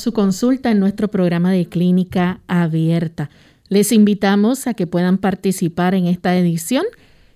[0.00, 3.30] Su consulta en nuestro programa de clínica abierta.
[3.68, 6.84] Les invitamos a que puedan participar en esta edición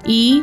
[0.06, 0.42] y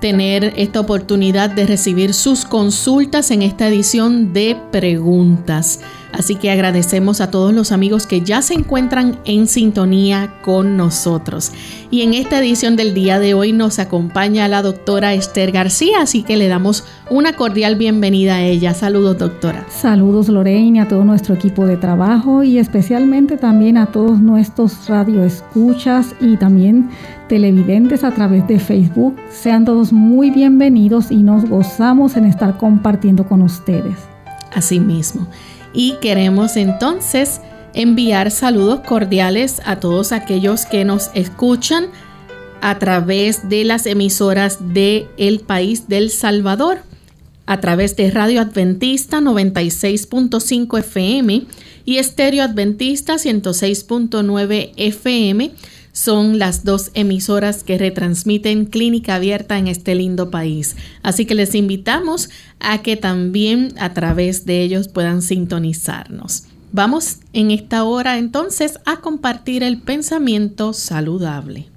[0.00, 5.80] tener esta oportunidad de recibir sus consultas en esta edición de preguntas.
[6.12, 11.52] Así que agradecemos a todos los amigos que ya se encuentran en sintonía con nosotros.
[11.90, 16.22] Y en esta edición del día de hoy nos acompaña la doctora Esther García, así
[16.22, 18.72] que le damos una cordial bienvenida a ella.
[18.72, 19.66] Saludos, doctora.
[19.68, 26.14] Saludos, Lorraine, a todo nuestro equipo de trabajo y especialmente también a todos nuestros radioescuchas
[26.20, 26.88] y también
[27.28, 29.14] televidentes a través de Facebook.
[29.30, 33.96] Sean todos muy bienvenidos y nos gozamos en estar compartiendo con ustedes.
[34.54, 35.26] Así mismo
[35.72, 37.40] y queremos entonces
[37.74, 41.86] enviar saludos cordiales a todos aquellos que nos escuchan
[42.60, 46.80] a través de las emisoras de el país del Salvador,
[47.46, 51.46] a través de Radio Adventista 96.5 FM
[51.84, 55.52] y Estéreo Adventista 106.9 FM
[55.98, 60.76] son las dos emisoras que retransmiten Clínica Abierta en este lindo país.
[61.02, 62.30] Así que les invitamos
[62.60, 66.44] a que también a través de ellos puedan sintonizarnos.
[66.70, 71.68] Vamos en esta hora entonces a compartir el pensamiento saludable.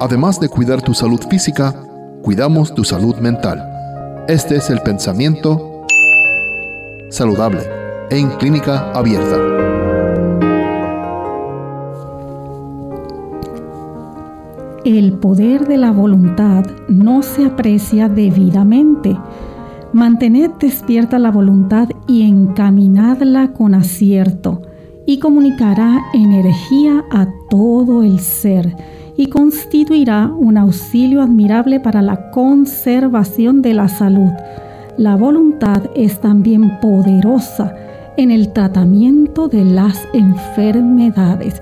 [0.00, 1.80] Además de cuidar tu salud física,
[2.24, 4.24] cuidamos tu salud mental.
[4.26, 5.86] Este es el pensamiento
[7.08, 9.36] saludable en clínica abierta.
[14.84, 19.16] El poder de la voluntad no se aprecia debidamente.
[19.92, 24.62] Mantened despierta la voluntad y encaminadla con acierto,
[25.04, 28.76] y comunicará energía a todo el ser,
[29.16, 34.30] y constituirá un auxilio admirable para la conservación de la salud.
[34.96, 37.74] La voluntad es también poderosa
[38.16, 41.60] en el tratamiento de las enfermedades.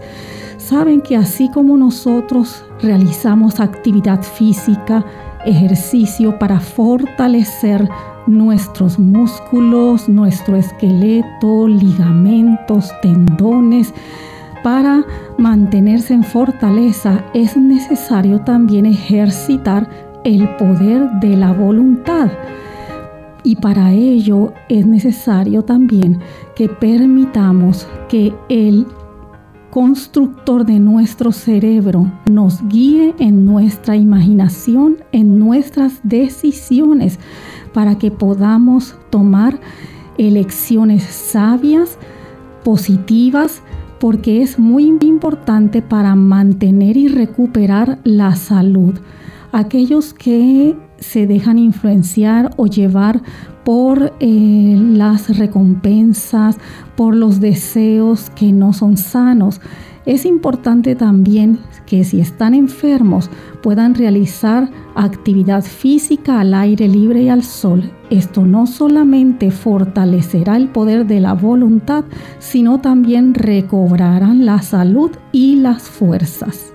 [0.58, 5.04] Saben que así como nosotros realizamos actividad física,
[5.44, 7.88] ejercicio para fortalecer
[8.26, 13.92] nuestros músculos, nuestro esqueleto, ligamentos, tendones,
[14.62, 15.04] para
[15.36, 19.86] mantenerse en fortaleza es necesario también ejercitar
[20.24, 22.30] el poder de la voluntad.
[23.44, 26.18] Y para ello es necesario también
[26.56, 28.86] que permitamos que el
[29.70, 37.18] constructor de nuestro cerebro nos guíe en nuestra imaginación, en nuestras decisiones,
[37.74, 39.60] para que podamos tomar
[40.16, 41.98] elecciones sabias,
[42.62, 43.62] positivas,
[43.98, 48.94] porque es muy importante para mantener y recuperar la salud.
[49.50, 53.22] Aquellos que se dejan influenciar o llevar
[53.64, 56.58] por eh, las recompensas,
[56.96, 59.60] por los deseos que no son sanos.
[60.06, 63.30] Es importante también que si están enfermos
[63.62, 67.90] puedan realizar actividad física al aire libre y al sol.
[68.10, 72.04] Esto no solamente fortalecerá el poder de la voluntad,
[72.38, 76.74] sino también recobrarán la salud y las fuerzas.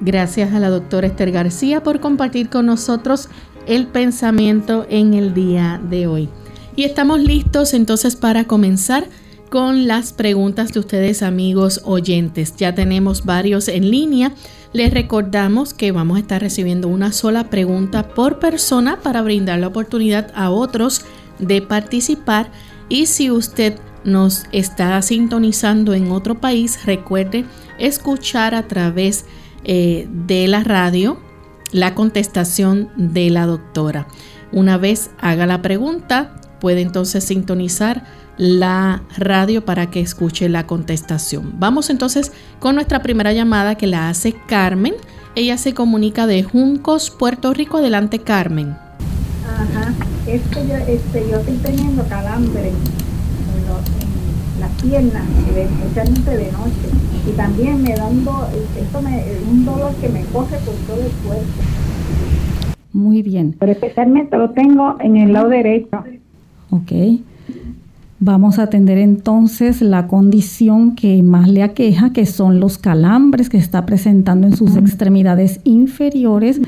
[0.00, 3.28] Gracias a la doctora Esther García por compartir con nosotros
[3.68, 6.28] el pensamiento en el día de hoy.
[6.74, 9.06] Y estamos listos entonces para comenzar
[9.50, 12.56] con las preguntas de ustedes amigos oyentes.
[12.56, 14.32] Ya tenemos varios en línea.
[14.72, 19.68] Les recordamos que vamos a estar recibiendo una sola pregunta por persona para brindar la
[19.68, 21.02] oportunidad a otros
[21.38, 22.50] de participar.
[22.88, 27.44] Y si usted nos está sintonizando en otro país, recuerde
[27.78, 29.26] escuchar a través
[29.64, 31.18] eh, de la radio
[31.72, 34.06] la contestación de la doctora.
[34.52, 38.04] Una vez haga la pregunta, puede entonces sintonizar
[38.38, 41.54] la radio para que escuche la contestación.
[41.58, 44.94] Vamos entonces con nuestra primera llamada que la hace Carmen.
[45.34, 47.78] Ella se comunica de Juncos, Puerto Rico.
[47.78, 48.76] Adelante, Carmen.
[49.46, 49.92] Ajá,
[50.26, 55.24] es que yo, este, yo estoy teniendo calambre en, las piernas,
[55.56, 57.07] especialmente de noche.
[57.26, 61.12] Y también me da un, esto me, un dolor que me coge por todo el
[61.26, 61.46] cuerpo.
[62.92, 63.54] Muy bien.
[63.58, 66.04] Pero especialmente lo tengo en el lado derecho.
[66.70, 66.92] Ok.
[68.20, 73.58] Vamos a atender entonces la condición que más le aqueja, que son los calambres que
[73.58, 76.60] está presentando en sus extremidades inferiores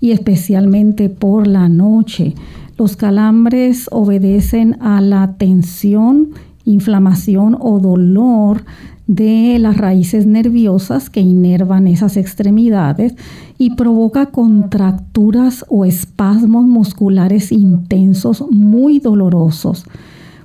[0.00, 2.34] y especialmente por la noche.
[2.76, 6.30] Los calambres obedecen a la tensión,
[6.64, 8.64] inflamación o dolor
[9.06, 13.14] de las raíces nerviosas que inervan esas extremidades
[13.58, 19.84] y provoca contracturas o espasmos musculares intensos muy dolorosos.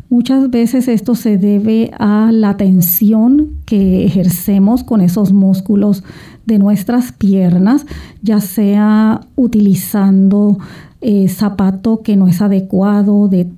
[0.10, 6.04] Muchas veces esto se debe a la tensión que ejercemos con esos músculos
[6.46, 7.86] de nuestras piernas,
[8.22, 10.58] ya sea utilizando
[11.00, 13.50] eh, zapato que no es adecuado, de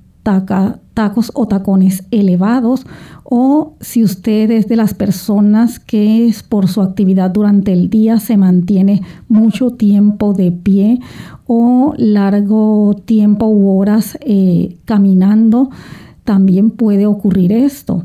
[0.94, 2.86] tacos o tacones elevados,
[3.24, 8.20] o si usted es de las personas que es por su actividad durante el día
[8.20, 11.00] se mantiene mucho tiempo de pie
[11.46, 15.70] o largo tiempo u horas eh, caminando,
[16.24, 18.04] también puede ocurrir esto.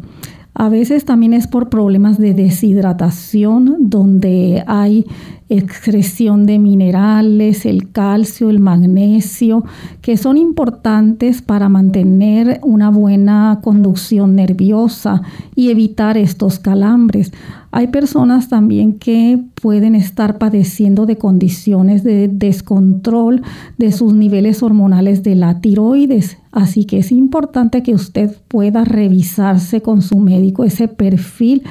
[0.54, 5.06] A veces también es por problemas de deshidratación, donde hay
[5.50, 9.64] excreción de minerales, el calcio, el magnesio,
[10.02, 15.24] que son importantes para mantener una buena conducción nerviosa
[15.56, 17.32] y evitar estos calambres.
[17.72, 23.44] Hay personas también que pueden estar padeciendo de condiciones de descontrol
[23.78, 29.82] de sus niveles hormonales de la tiroides, así que es importante que usted pueda revisarse
[29.82, 31.64] con su médico ese perfil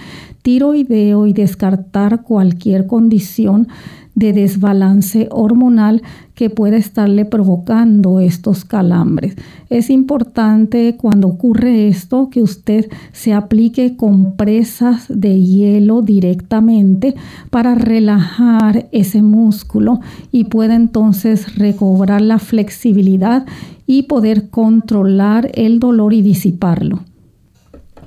[0.42, 3.67] tiroideo y descartar cualquier condición
[4.14, 6.02] de desbalance hormonal
[6.34, 9.36] que pueda estarle provocando estos calambres.
[9.70, 17.14] Es importante cuando ocurre esto que usted se aplique compresas de hielo directamente
[17.50, 20.00] para relajar ese músculo
[20.32, 23.46] y pueda entonces recobrar la flexibilidad
[23.86, 27.04] y poder controlar el dolor y disiparlo.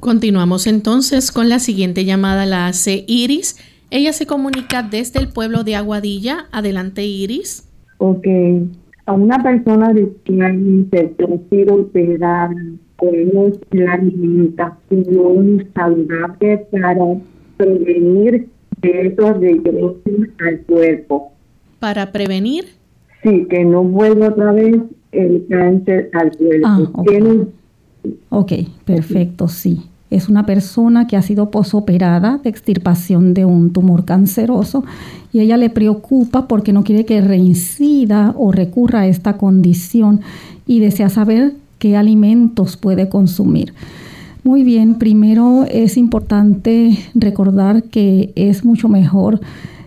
[0.02, 3.58] Continuamos entonces con la siguiente llamada, la hace Iris.
[3.94, 6.48] Ella se comunica desde el pueblo de Aguadilla.
[6.54, 7.68] Adelante, Iris.
[7.98, 8.26] Ok,
[9.06, 12.52] a una persona de que prefiero operar
[12.96, 13.14] con
[13.72, 16.96] la alimentación saludable para
[17.58, 18.48] prevenir
[18.82, 21.34] que eso regrese al cuerpo.
[21.80, 22.70] ¿Para prevenir?
[23.24, 24.78] Sí, que no vuelva otra vez
[25.12, 26.68] el cáncer al cuerpo.
[26.68, 26.80] Ah,
[28.30, 28.54] ok,
[28.86, 29.82] perfecto, sí.
[30.12, 34.84] Es una persona que ha sido posoperada de extirpación de un tumor canceroso
[35.34, 40.22] y ella le preocupa porque no quiere que reincida o recurra a esta condición
[40.68, 43.74] y desea saber qué alimentos puede consumir.
[44.44, 49.40] Muy bien, primero es importante recordar que es mucho mejor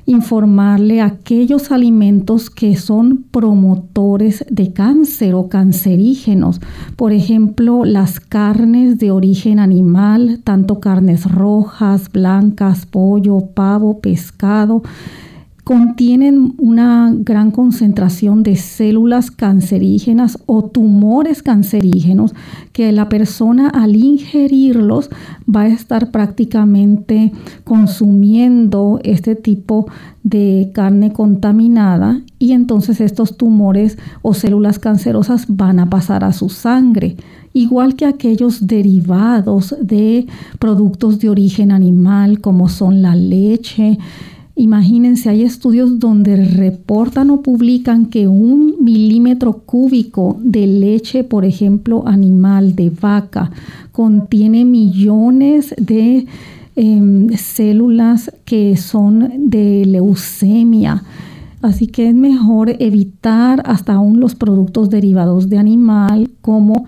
[0.07, 6.61] informarle aquellos alimentos que son promotores de cáncer o cancerígenos.
[6.97, 14.83] Por ejemplo, las carnes de origen animal, tanto carnes rojas, blancas, pollo, pavo, pescado
[15.65, 22.35] contienen una gran concentración de células cancerígenas o tumores cancerígenos
[22.73, 25.09] que la persona al ingerirlos
[25.49, 27.33] va a estar prácticamente
[27.65, 29.87] consumiendo este tipo
[30.23, 36.51] de carne contaminada y entonces estos tumores o células cancerosas van a pasar a su
[36.51, 37.17] sangre.
[37.55, 40.27] Igual que aquellos derivados de
[40.59, 43.99] productos de origen animal como son la leche,
[44.57, 52.07] Imagínense, hay estudios donde reportan o publican que un milímetro cúbico de leche, por ejemplo,
[52.07, 53.51] animal de vaca,
[53.91, 56.27] contiene millones de
[56.77, 61.03] em, células que son de leucemia.
[61.61, 66.87] Así que es mejor evitar hasta aún los productos derivados de animal como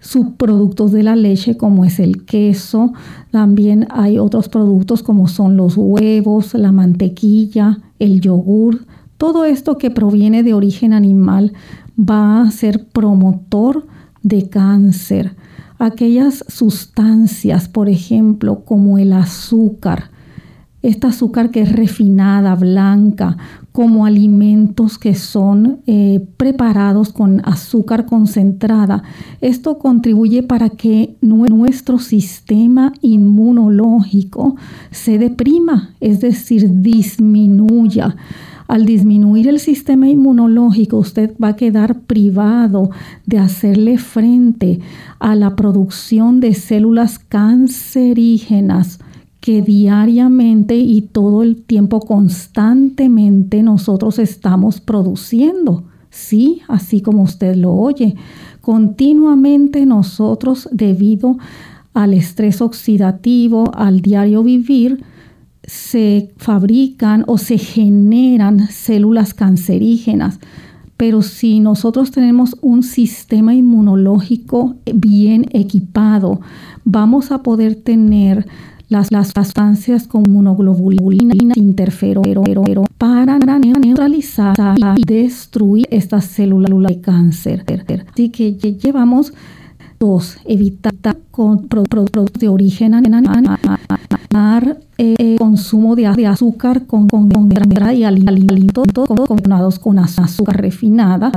[0.00, 2.92] subproductos de la leche como es el queso.
[3.30, 8.86] También hay otros productos como son los huevos, la mantequilla, el yogur.
[9.16, 11.52] Todo esto que proviene de origen animal
[11.98, 13.86] va a ser promotor
[14.22, 15.34] de cáncer.
[15.78, 20.10] Aquellas sustancias, por ejemplo, como el azúcar,
[20.82, 23.36] esta azúcar que es refinada, blanca,
[23.72, 29.02] como alimentos que son eh, preparados con azúcar concentrada.
[29.40, 34.56] Esto contribuye para que nuestro sistema inmunológico
[34.90, 38.16] se deprima, es decir, disminuya.
[38.68, 42.90] Al disminuir el sistema inmunológico, usted va a quedar privado
[43.24, 44.80] de hacerle frente
[45.18, 48.98] a la producción de células cancerígenas
[49.40, 55.84] que diariamente y todo el tiempo constantemente nosotros estamos produciendo.
[56.10, 58.16] Sí, así como usted lo oye.
[58.60, 61.38] Continuamente nosotros, debido
[61.94, 65.04] al estrés oxidativo, al diario vivir,
[65.64, 70.40] se fabrican o se generan células cancerígenas.
[70.96, 76.40] Pero si nosotros tenemos un sistema inmunológico bien equipado,
[76.84, 78.46] vamos a poder tener
[78.88, 82.24] las, las sustancias como inmunoglobulina, interferón,
[82.96, 84.54] para neutralizar
[84.96, 87.64] y destruir estas células de cáncer.
[88.12, 89.32] Así que llevamos
[89.98, 90.94] dos, evitar
[91.30, 93.58] con productos de origen animal,
[94.98, 97.48] eh, consumo de, azúcar con, con, con
[97.94, 98.86] y alimentos
[99.26, 101.30] combinados con azúcar refinada,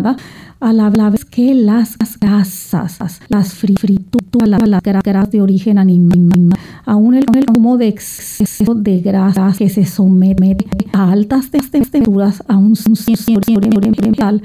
[0.60, 6.50] a la vez que las grasas, las frituras, las grasas de origen animal,
[6.86, 12.57] aún el, el consumo de exceso de grasas que se somete a altas temperaturas a
[12.57, 12.75] un
[13.88, 14.41] ambiental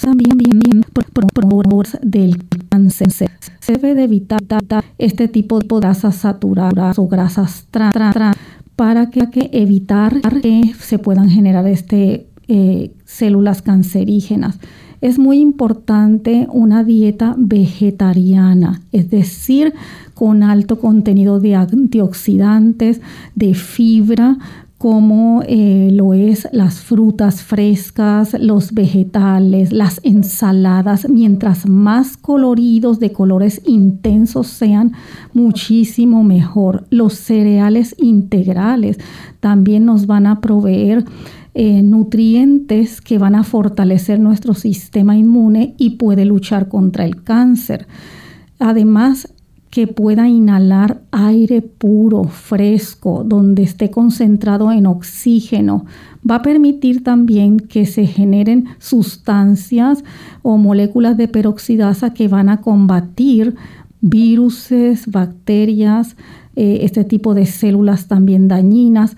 [0.00, 0.84] también bien, bien
[2.02, 3.30] del cáncer.
[3.60, 4.40] Se debe de evitar
[4.98, 7.23] este tipo de grasas saturadas o grasas
[7.70, 8.36] trans
[8.76, 14.58] para que, que, evitar que se puedan generar este, eh, células cancerígenas.
[15.00, 19.74] Es muy importante una dieta vegetariana, es decir,
[20.14, 23.00] con alto contenido de antioxidantes,
[23.34, 24.38] de fibra,
[24.84, 33.10] como eh, lo es las frutas frescas, los vegetales, las ensaladas, mientras más coloridos de
[33.10, 34.92] colores intensos sean,
[35.32, 36.86] muchísimo mejor.
[36.90, 38.98] Los cereales integrales
[39.40, 41.06] también nos van a proveer
[41.54, 47.86] eh, nutrientes que van a fortalecer nuestro sistema inmune y puede luchar contra el cáncer.
[48.58, 49.33] Además,
[49.74, 55.84] que pueda inhalar aire puro, fresco, donde esté concentrado en oxígeno,
[56.30, 60.04] va a permitir también que se generen sustancias
[60.42, 63.56] o moléculas de peroxidasa que van a combatir
[64.00, 66.14] viruses, bacterias,
[66.54, 69.16] eh, este tipo de células también dañinas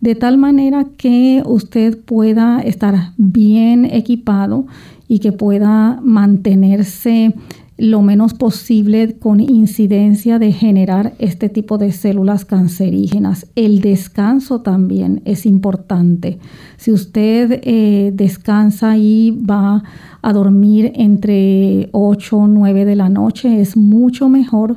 [0.00, 4.66] de tal manera que usted pueda estar bien equipado
[5.06, 7.34] y que pueda mantenerse
[7.78, 13.46] lo menos posible con incidencia de generar este tipo de células cancerígenas.
[13.54, 16.40] El descanso también es importante.
[16.76, 19.84] Si usted eh, descansa y va
[20.22, 24.76] a dormir entre 8 o 9 de la noche, es mucho mejor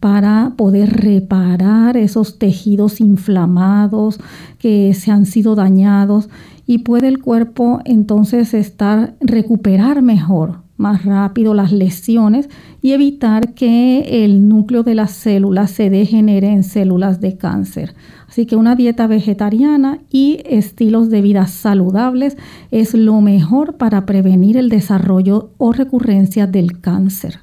[0.00, 4.20] para poder reparar esos tejidos inflamados
[4.58, 6.30] que se han sido dañados
[6.66, 12.48] y puede el cuerpo entonces estar recuperar mejor más rápido las lesiones
[12.80, 17.94] y evitar que el núcleo de las células se degenere en células de cáncer.
[18.28, 22.36] Así que una dieta vegetariana y estilos de vida saludables
[22.70, 27.40] es lo mejor para prevenir el desarrollo o recurrencia del cáncer.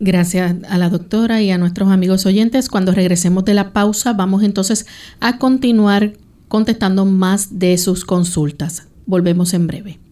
[0.00, 2.68] Gracias a la doctora y a nuestros amigos oyentes.
[2.68, 4.86] Cuando regresemos de la pausa, vamos entonces
[5.20, 6.12] a continuar
[6.46, 8.86] contestando más de sus consultas.
[9.06, 10.07] Volvemos en breve.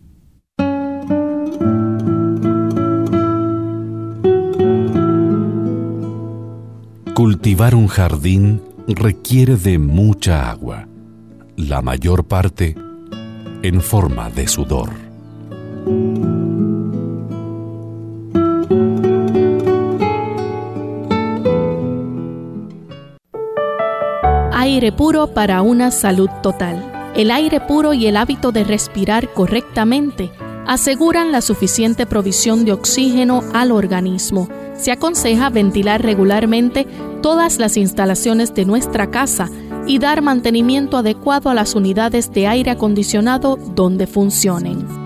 [7.17, 10.87] Cultivar un jardín requiere de mucha agua,
[11.57, 12.77] la mayor parte
[13.63, 14.91] en forma de sudor.
[24.53, 27.13] Aire puro para una salud total.
[27.17, 30.31] El aire puro y el hábito de respirar correctamente
[30.67, 36.87] aseguran la suficiente provisión de oxígeno al organismo se aconseja ventilar regularmente
[37.23, 39.51] todas las instalaciones de nuestra casa
[39.87, 45.06] y dar mantenimiento adecuado a las unidades de aire acondicionado donde funcionen.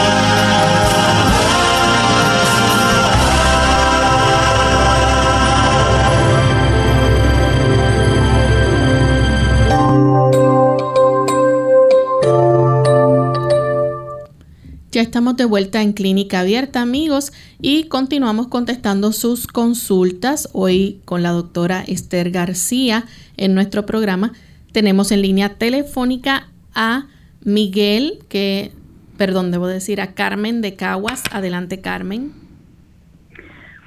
[15.01, 21.23] Ya estamos de vuelta en Clínica Abierta, amigos, y continuamos contestando sus consultas hoy con
[21.23, 24.33] la doctora Esther García en nuestro programa.
[24.71, 27.07] Tenemos en línea telefónica a
[27.43, 28.73] Miguel, que,
[29.17, 31.23] perdón, debo decir a Carmen de Caguas.
[31.31, 32.33] Adelante, Carmen.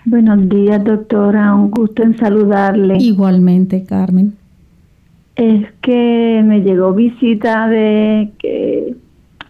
[0.06, 1.54] Buenos días, doctora.
[1.54, 2.96] Un gusto en saludarle.
[2.98, 4.34] Igualmente, Carmen.
[5.36, 8.96] Es que me llegó visita de que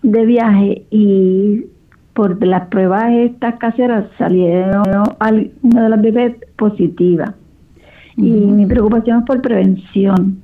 [0.04, 1.64] de viaje y
[2.12, 4.84] por las pruebas estas caseras salieron
[5.62, 7.34] una de las bebés positiva.
[8.16, 10.38] Y mi preocupación es por prevención.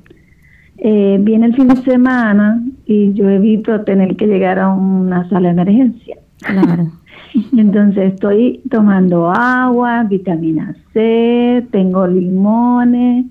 [0.79, 5.49] Eh, viene el fin de semana y yo evito tener que llegar a una sala
[5.49, 6.17] de emergencia.
[6.41, 6.91] Claro.
[7.57, 13.27] Entonces estoy tomando agua, vitamina C, tengo limones,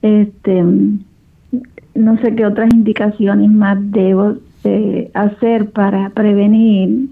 [0.00, 0.64] este,
[1.94, 7.10] no sé qué otras indicaciones más debo este, hacer para prevenir,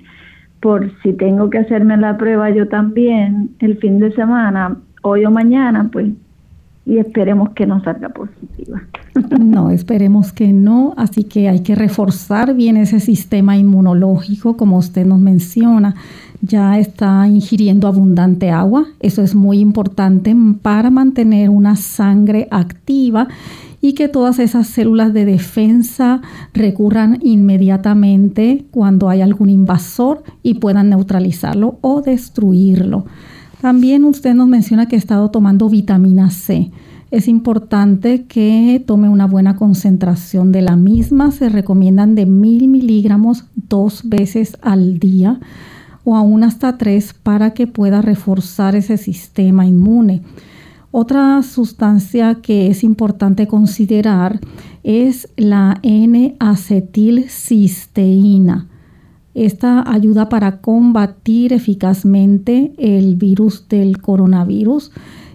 [0.61, 5.31] por si tengo que hacerme la prueba yo también el fin de semana, hoy o
[5.31, 6.09] mañana, pues,
[6.87, 8.83] y esperemos que no salga positiva.
[9.38, 15.07] No, esperemos que no, así que hay que reforzar bien ese sistema inmunológico, como usted
[15.07, 15.95] nos menciona.
[16.40, 23.29] Ya está ingiriendo abundante agua, eso es muy importante para mantener una sangre activa
[23.85, 26.23] y que todas esas células de defensa
[26.55, 33.05] recurran inmediatamente cuando hay algún invasor y puedan neutralizarlo o destruirlo.
[33.61, 36.70] También usted nos menciona que ha estado tomando vitamina C.
[37.11, 41.31] Es importante que tome una buena concentración de la misma.
[41.31, 45.40] Se recomiendan de mil miligramos dos veces al día
[46.05, 50.23] o aún hasta tres para que pueda reforzar ese sistema inmune.
[50.96, 54.38] Otra sustancia que es importante considerar
[54.85, 58.68] es la N-acetilcisteína.
[59.35, 64.92] Esta ayuda para combatir eficazmente el virus del coronavirus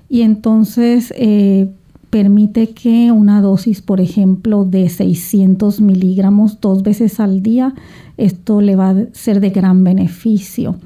[0.08, 1.69] y entonces eh,
[2.10, 7.76] permite que una dosis, por ejemplo, de 600 miligramos dos veces al día,
[8.15, 10.78] esto le va a ser de gran beneficio.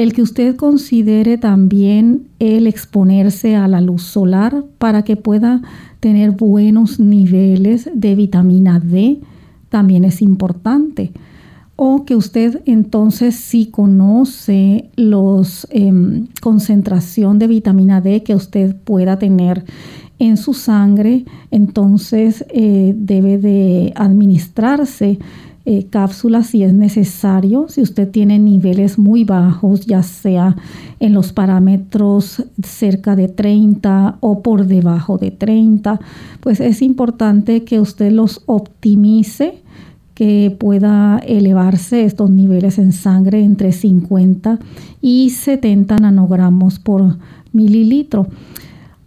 [0.00, 5.60] El que usted considere también el exponerse a la luz solar para que pueda
[6.00, 9.20] tener buenos niveles de vitamina D
[9.68, 11.12] también es importante.
[11.76, 19.18] O que usted entonces si conoce los em, concentración de vitamina D que usted pueda
[19.18, 19.66] tener
[20.18, 25.18] en su sangre, entonces eh, debe de administrarse
[25.66, 30.56] eh, cápsulas si es necesario, si usted tiene niveles muy bajos, ya sea
[31.00, 36.00] en los parámetros cerca de 30 o por debajo de 30,
[36.40, 39.58] pues es importante que usted los optimice,
[40.14, 44.58] que pueda elevarse estos niveles en sangre entre 50
[45.00, 47.16] y 70 nanogramos por
[47.52, 48.28] mililitro.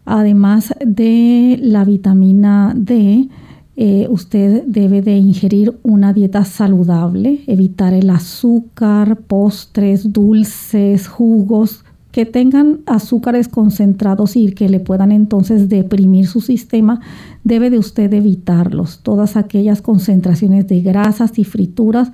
[0.05, 3.27] Además de la vitamina D,
[3.75, 12.27] eh, usted debe de ingerir una dieta saludable, evitar el azúcar, postres, dulces, jugos que
[12.27, 17.01] tengan azúcares concentrados y que le puedan entonces deprimir su sistema,
[17.43, 18.99] debe de usted evitarlos.
[19.01, 22.11] Todas aquellas concentraciones de grasas y frituras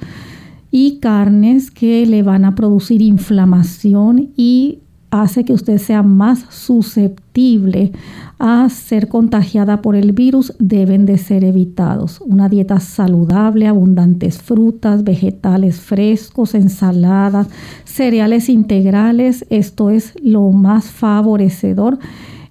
[0.71, 4.79] y carnes que le van a producir inflamación y
[5.11, 7.91] hace que usted sea más susceptible
[8.37, 12.21] a ser contagiada por el virus deben de ser evitados.
[12.21, 17.47] Una dieta saludable, abundantes frutas, vegetales frescos, ensaladas,
[17.83, 21.99] cereales integrales, esto es lo más favorecedor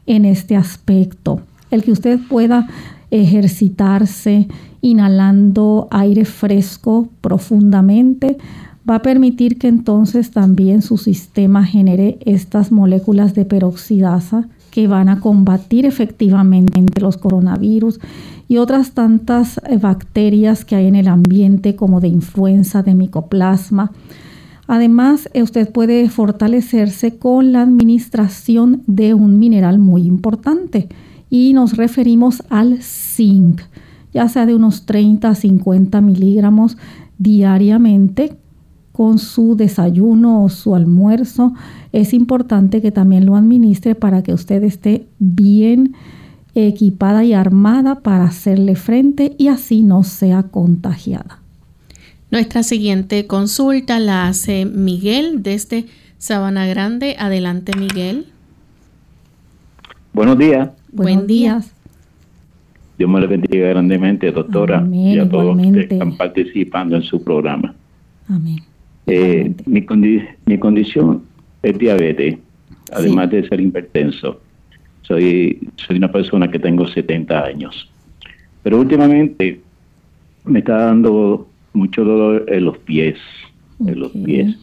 [0.07, 1.40] en este aspecto.
[1.71, 2.68] El que usted pueda
[3.11, 4.49] ejercitarse
[4.81, 8.38] inhalando aire fresco profundamente,
[8.88, 15.09] va a permitir que entonces también su sistema genere estas moléculas de peroxidasa que van
[15.09, 18.01] a combatir efectivamente los coronavirus
[18.48, 23.92] y otras tantas eh, bacterias que hay en el ambiente como de influenza, de micoplasma.
[24.66, 30.88] Además, eh, usted puede fortalecerse con la administración de un mineral muy importante
[31.29, 33.61] y nos referimos al zinc,
[34.14, 36.79] ya sea de unos 30 a 50 miligramos
[37.18, 38.37] diariamente
[38.98, 41.52] con su desayuno o su almuerzo,
[41.92, 45.94] es importante que también lo administre para que usted esté bien
[46.56, 51.38] equipada y armada para hacerle frente y así no sea contagiada.
[52.32, 55.84] Nuestra siguiente consulta la hace Miguel desde
[56.18, 57.14] Sabana Grande.
[57.20, 58.26] Adelante, Miguel.
[60.12, 60.70] Buenos días.
[60.90, 61.72] Buen días.
[62.98, 67.22] Dios me le bendiga grandemente, doctora, y a todos los que están participando en su
[67.22, 67.76] programa.
[68.28, 68.67] Amén.
[69.09, 69.87] Eh, mi,
[70.47, 71.23] mi condición
[71.62, 72.37] es diabetes,
[72.92, 74.40] además de ser hipertenso.
[75.03, 77.90] Soy, soy una persona que tengo 70 años.
[78.62, 79.61] Pero últimamente
[80.44, 83.18] me está dando mucho dolor en los pies,
[83.87, 84.57] en los pies.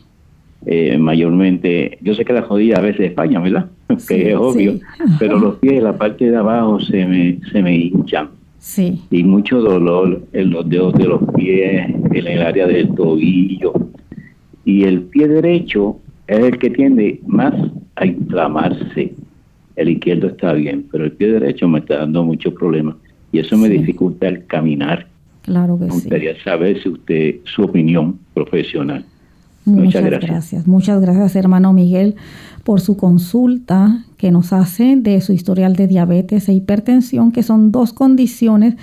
[0.67, 3.69] Eh, mayormente, yo sé que la jodida a veces España, ¿verdad?
[4.07, 4.79] que es obvio,
[5.19, 8.29] pero los pies, la parte de abajo se me, se me hinchan.
[8.59, 8.99] Sí.
[9.11, 13.73] Y mucho dolor en los dedos de los pies, en el área del tobillo,
[14.65, 17.53] y el pie derecho es el que tiende más
[17.95, 19.13] a inflamarse.
[19.75, 22.95] El izquierdo está bien, pero el pie derecho me está dando muchos problemas
[23.31, 25.07] y eso me dificulta el caminar.
[25.43, 29.05] Claro que me gustaría saber si usted, su opinión profesional.
[29.65, 30.31] Muchas, gracias.
[30.31, 30.67] gracias.
[30.67, 32.15] Muchas gracias, hermano Miguel,
[32.63, 37.71] por su consulta que nos hace de su historial de diabetes e hipertensión, que son
[37.71, 38.75] dos condiciones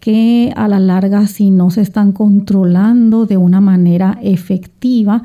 [0.00, 5.22] que a la larga si no se están controlando de una manera efectiva,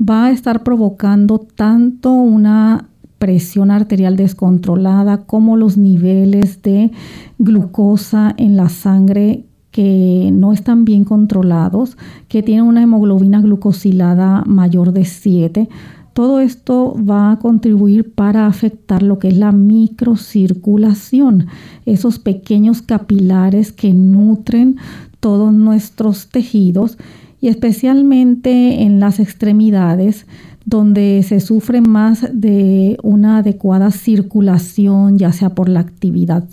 [0.00, 6.90] va a estar provocando tanto una presión arterial descontrolada como los niveles de
[7.38, 11.96] glucosa en la sangre que no están bien controlados,
[12.28, 15.68] que tienen una hemoglobina glucosilada mayor de 7,
[16.14, 21.48] todo esto va a contribuir para afectar lo que es la microcirculación,
[21.86, 24.76] esos pequeños capilares que nutren
[25.18, 26.98] todos nuestros tejidos
[27.40, 30.26] y especialmente en las extremidades
[30.64, 36.44] donde se sufre más de una adecuada circulación, ya sea por la actividad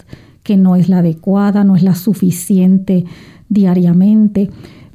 [0.44, 3.06] que no es la adecuada, no es la suficiente
[3.48, 4.50] diariamente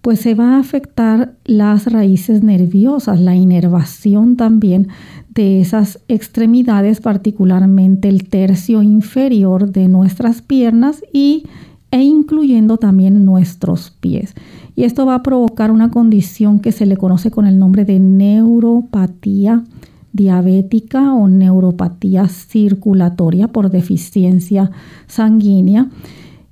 [0.07, 4.87] pues se va a afectar las raíces nerviosas, la inervación también
[5.35, 11.47] de esas extremidades, particularmente el tercio inferior de nuestras piernas y,
[11.91, 14.37] e incluyendo también nuestros pies.
[14.77, 17.99] Y esto va a provocar una condición que se le conoce con el nombre de
[17.99, 19.65] neuropatía
[20.13, 24.71] diabética o neuropatía circulatoria por deficiencia
[25.09, 25.91] sanguínea.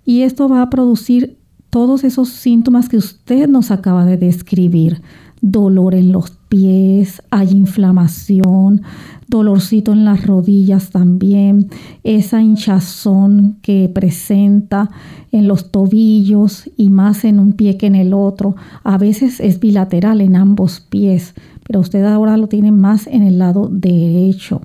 [0.04, 1.38] Y esto va a producir
[1.74, 5.02] todos esos síntomas que usted nos acaba de describir.
[5.40, 8.82] Dolor en los pies, hay inflamación,
[9.26, 11.70] dolorcito en las rodillas también,
[12.04, 14.88] esa hinchazón que presenta
[15.32, 18.54] en los tobillos y más en un pie que en el otro.
[18.84, 21.34] A veces es bilateral en ambos pies,
[21.66, 24.60] pero usted ahora lo tiene más en el lado derecho.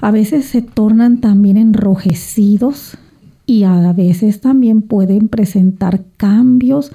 [0.00, 2.96] A veces se tornan también enrojecidos
[3.46, 6.92] y a veces también pueden presentar cambios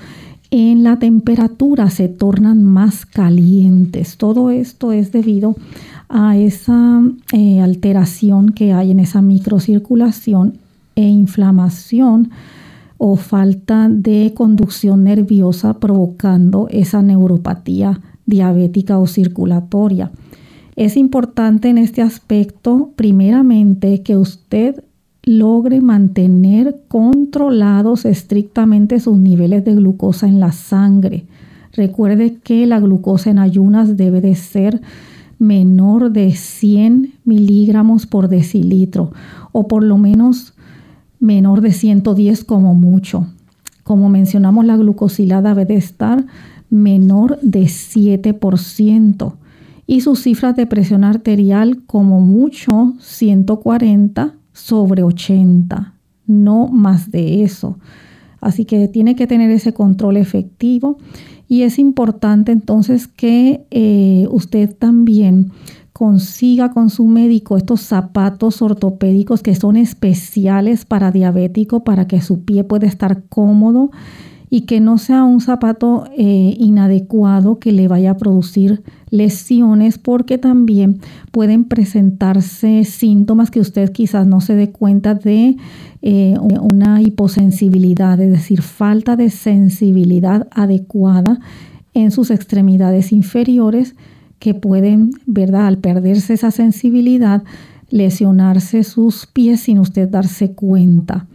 [0.50, 4.18] en la temperatura, se tornan más calientes.
[4.18, 5.56] Todo esto es debido
[6.08, 7.02] a esa
[7.34, 10.58] eh, alteración que hay en esa microcirculación
[10.96, 12.32] e inflamación
[12.98, 20.12] o falta de conducción nerviosa provocando esa neuropatía diabética o circulatoria.
[20.76, 24.84] Es importante en este aspecto, primeramente, que usted
[25.28, 31.26] logre mantener controlados estrictamente sus niveles de glucosa en la sangre.
[31.74, 34.82] Recuerde que la glucosa en ayunas debe de ser
[35.38, 39.12] menor de 100 miligramos por decilitro
[39.52, 40.54] o por lo menos
[41.20, 43.28] menor de 110 como mucho.
[43.84, 46.26] Como mencionamos, la glucosilada debe de estar
[46.70, 49.34] menor de 7%
[49.86, 55.94] y sus cifras de presión arterial como mucho 140 sobre 80,
[56.26, 57.78] no más de eso.
[58.42, 60.98] Así que tiene que tener ese control efectivo
[61.48, 65.52] y es importante entonces que eh, usted también
[65.94, 72.44] consiga con su médico estos zapatos ortopédicos que son especiales para diabético para que su
[72.44, 73.92] pie pueda estar cómodo
[74.50, 80.38] y que no sea un zapato eh, inadecuado que le vaya a producir lesiones porque
[80.38, 81.00] también
[81.32, 85.58] pueden presentarse síntomas que usted quizás no se dé cuenta de
[86.02, 91.40] eh, una hiposensibilidad, es decir, falta de sensibilidad adecuada
[91.94, 93.96] en sus extremidades inferiores
[94.40, 95.68] que pueden, ¿verdad?
[95.68, 97.44] Al perderse esa sensibilidad,
[97.90, 101.26] lesionarse sus pies sin usted darse cuenta.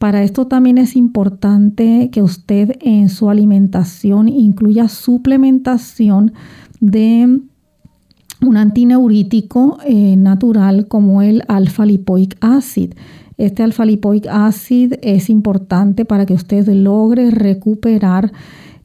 [0.00, 6.32] Para esto también es importante que usted en su alimentación incluya suplementación
[6.80, 7.42] de
[8.40, 12.94] un antineurítico eh, natural como el alfa-lipoic acid.
[13.36, 18.32] Este alfa-lipoic acid es importante para que usted logre recuperar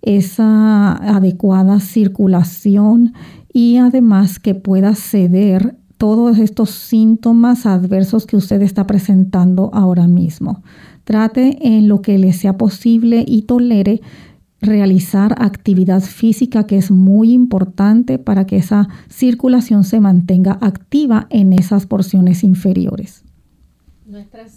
[0.02, 3.14] esa adecuada circulación
[3.54, 10.62] y además que pueda ceder todos estos síntomas adversos que usted está presentando ahora mismo.
[11.06, 14.02] Trate en lo que le sea posible y tolere
[14.60, 21.54] realizar actividad física que es muy importante para que esa circulación se mantenga activa en
[21.54, 23.24] esas porciones inferiores.
[24.06, 24.48] Nuestra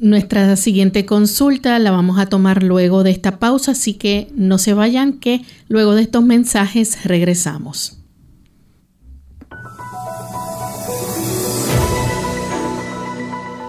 [0.00, 4.74] nuestra siguiente consulta la vamos a tomar luego de esta pausa, así que no se
[4.74, 7.95] vayan que luego de estos mensajes regresamos.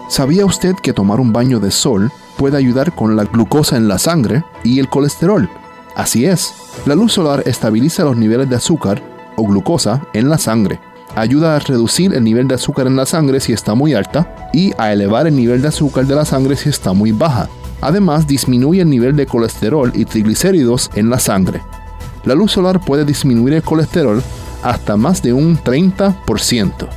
[0.08, 3.98] ¿Sabía usted que tomar un baño de sol puede ayudar con la glucosa en la
[3.98, 5.48] sangre y el colesterol?
[5.94, 6.54] Así es,
[6.86, 9.02] la luz solar estabiliza los niveles de azúcar
[9.36, 10.80] o glucosa en la sangre
[11.14, 14.72] ayuda a reducir el nivel de azúcar en la sangre si está muy alta y
[14.78, 17.48] a elevar el nivel de azúcar de la sangre si está muy baja.
[17.80, 21.62] Además, disminuye el nivel de colesterol y triglicéridos en la sangre.
[22.24, 24.22] La luz solar puede disminuir el colesterol
[24.62, 26.88] hasta más de un 30%.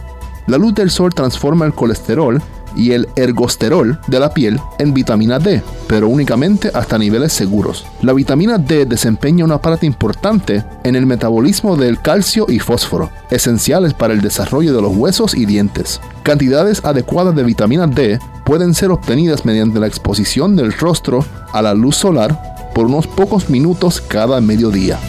[0.48, 2.42] La luz del sol transforma el colesterol
[2.76, 7.86] y el ergosterol de la piel en vitamina D, pero únicamente hasta niveles seguros.
[8.02, 13.94] La vitamina D desempeña una parte importante en el metabolismo del calcio y fósforo, esenciales
[13.94, 16.02] para el desarrollo de los huesos y dientes.
[16.24, 21.74] Cantidades adecuadas de vitamina D pueden ser obtenidas mediante la exposición del rostro a la
[21.74, 25.00] luz solar por unos pocos minutos cada mediodía.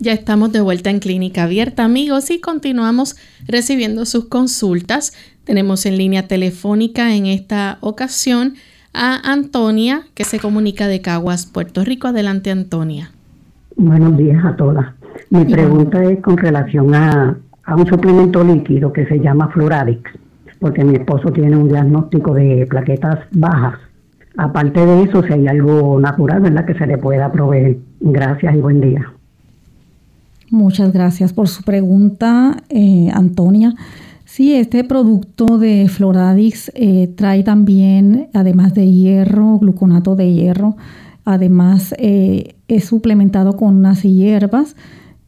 [0.00, 5.12] Ya estamos de vuelta en Clínica Abierta, amigos, y continuamos recibiendo sus consultas.
[5.44, 8.54] Tenemos en línea telefónica en esta ocasión
[8.92, 12.08] a Antonia, que se comunica de Caguas, Puerto Rico.
[12.08, 13.12] Adelante, Antonia.
[13.76, 14.84] Buenos días a todas.
[15.30, 20.02] Mi pregunta es con relación a, a un suplemento líquido que se llama Floradix,
[20.58, 23.78] porque mi esposo tiene un diagnóstico de plaquetas bajas.
[24.36, 27.78] Aparte de eso, si hay algo natural, ¿verdad?, que se le pueda proveer.
[28.00, 29.12] Gracias y buen día.
[30.50, 33.74] Muchas gracias por su pregunta, eh, Antonia.
[34.24, 40.76] Sí, este producto de Floradix eh, trae también, además de hierro, gluconato de hierro,
[41.24, 44.76] además eh, es suplementado con unas hierbas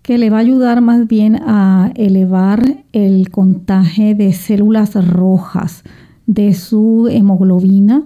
[0.02, 5.83] que le va a ayudar más bien a elevar el contagio de células rojas
[6.26, 8.05] de su hemoglobina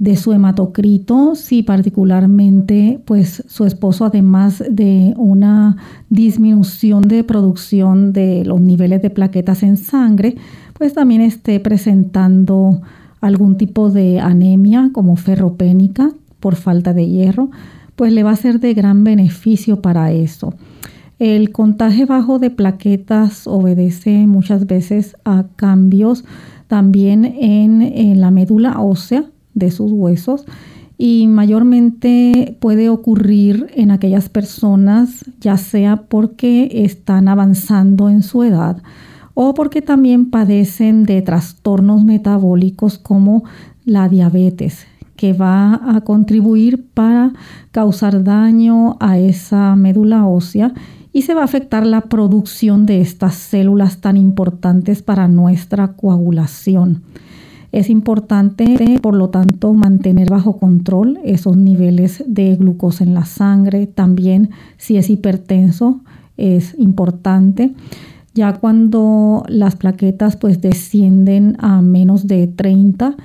[0.00, 5.76] de su hematocrito, si particularmente pues su esposo además de una
[6.08, 10.36] disminución de producción de los niveles de plaquetas en sangre,
[10.72, 12.80] pues también esté presentando
[13.20, 16.10] algún tipo de anemia como ferropénica
[16.40, 17.50] por falta de hierro,
[17.94, 20.54] pues le va a ser de gran beneficio para eso.
[21.18, 26.24] El contagio bajo de plaquetas obedece muchas veces a cambios
[26.68, 30.44] también en, en la médula ósea, de sus huesos
[30.98, 38.82] y mayormente puede ocurrir en aquellas personas ya sea porque están avanzando en su edad
[39.34, 43.44] o porque también padecen de trastornos metabólicos como
[43.84, 44.86] la diabetes
[45.16, 47.32] que va a contribuir para
[47.72, 50.72] causar daño a esa médula ósea
[51.12, 57.02] y se va a afectar la producción de estas células tan importantes para nuestra coagulación.
[57.72, 63.86] Es importante, por lo tanto, mantener bajo control esos niveles de glucosa en la sangre.
[63.86, 66.00] También, si es hipertenso,
[66.36, 67.72] es importante.
[68.34, 73.16] Ya cuando las plaquetas pues descienden a menos de 30,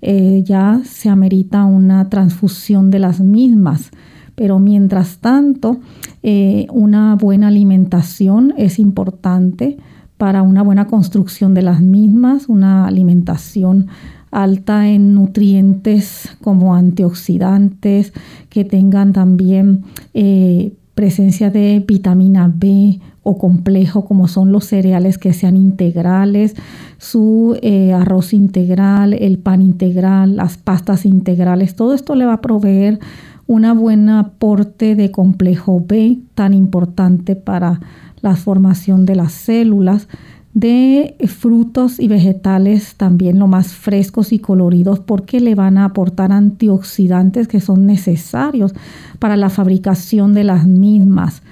[0.00, 3.90] eh, ya se amerita una transfusión de las mismas.
[4.34, 5.78] Pero mientras tanto,
[6.22, 9.76] eh, una buena alimentación es importante
[10.22, 13.88] para una buena construcción de las mismas, una alimentación
[14.30, 18.12] alta en nutrientes como antioxidantes,
[18.48, 19.82] que tengan también
[20.14, 26.54] eh, presencia de vitamina B o complejo como son los cereales que sean integrales,
[26.98, 32.40] su eh, arroz integral, el pan integral, las pastas integrales, todo esto le va a
[32.40, 33.00] proveer
[33.48, 37.80] una buena aporte de complejo B tan importante para
[38.22, 40.08] la formación de las células,
[40.54, 46.30] de frutos y vegetales también lo más frescos y coloridos porque le van a aportar
[46.30, 48.74] antioxidantes que son necesarios
[49.18, 51.42] para la fabricación de las mismas.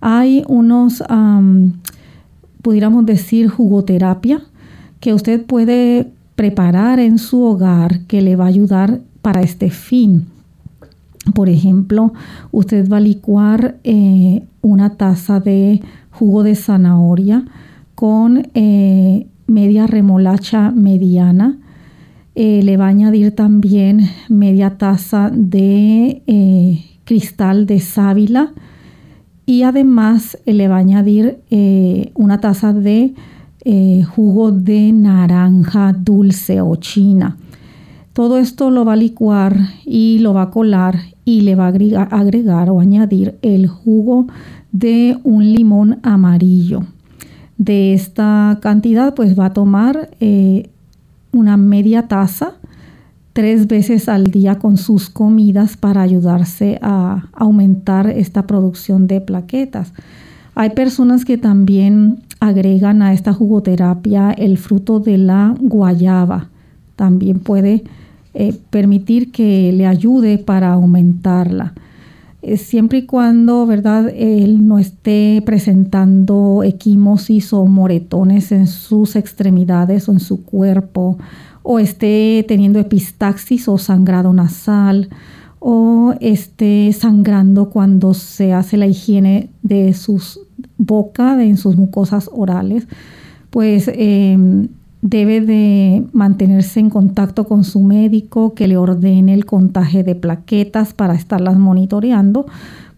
[0.00, 1.02] Hay unos,
[2.62, 4.40] pudiéramos decir, jugoterapia
[5.00, 10.26] que usted puede preparar en su hogar que le va a ayudar para este fin.
[11.34, 12.12] Por ejemplo,
[12.52, 15.82] usted va a licuar eh, una taza de
[16.18, 17.44] jugo de zanahoria
[17.94, 21.58] con eh, media remolacha mediana.
[22.34, 28.52] Eh, le va a añadir también media taza de eh, cristal de sábila
[29.46, 31.38] y además le va a añadir
[32.14, 33.14] una taza de
[34.14, 37.36] jugo de naranja dulce o china.
[38.16, 42.18] Todo esto lo va a licuar y lo va a colar y le va a
[42.18, 44.26] agregar o añadir el jugo
[44.72, 46.80] de un limón amarillo.
[47.58, 50.70] De esta cantidad pues va a tomar eh,
[51.30, 52.54] una media taza
[53.34, 59.92] tres veces al día con sus comidas para ayudarse a aumentar esta producción de plaquetas.
[60.54, 66.48] Hay personas que también agregan a esta jugoterapia el fruto de la guayaba.
[66.96, 67.84] También puede
[68.38, 71.72] eh, permitir que le ayude para aumentarla.
[72.42, 80.06] Eh, siempre y cuando, ¿verdad?, él no esté presentando equimosis o moretones en sus extremidades
[80.08, 81.16] o en su cuerpo,
[81.62, 85.08] o esté teniendo epistaxis o sangrado nasal,
[85.58, 90.40] o esté sangrando cuando se hace la higiene de sus
[90.76, 92.86] boca, de en sus mucosas orales,
[93.48, 94.68] pues em,
[95.08, 100.94] debe de mantenerse en contacto con su médico que le ordene el contaje de plaquetas
[100.94, 102.46] para estarlas monitoreando.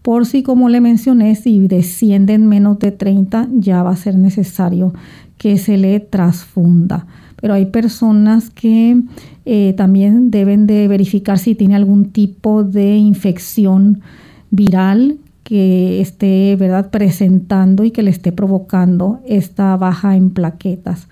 [0.01, 4.91] Por si, como le mencioné, si descienden menos de 30, ya va a ser necesario
[5.37, 7.05] que se le transfunda.
[7.39, 8.99] Pero hay personas que
[9.45, 14.01] eh, también deben de verificar si tiene algún tipo de infección
[14.49, 16.89] viral que esté ¿verdad?
[16.89, 21.07] presentando y que le esté provocando esta baja en plaquetas.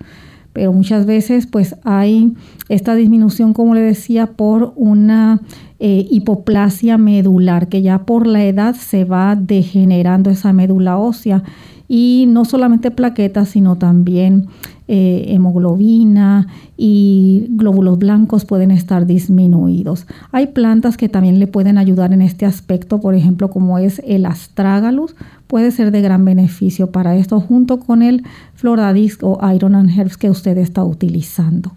[0.58, 2.34] Pero muchas veces pues hay
[2.68, 5.40] esta disminución, como le decía, por una
[5.78, 11.44] eh, hipoplasia medular, que ya por la edad se va degenerando esa médula ósea
[11.88, 14.46] y no solamente plaquetas, sino también
[14.86, 20.06] eh, hemoglobina y glóbulos blancos pueden estar disminuidos.
[20.30, 24.26] Hay plantas que también le pueden ayudar en este aspecto, por ejemplo, como es el
[24.26, 25.16] astragalus,
[25.46, 28.22] puede ser de gran beneficio para esto, junto con el
[28.54, 31.72] floradisc o iron and herbs que usted está utilizando.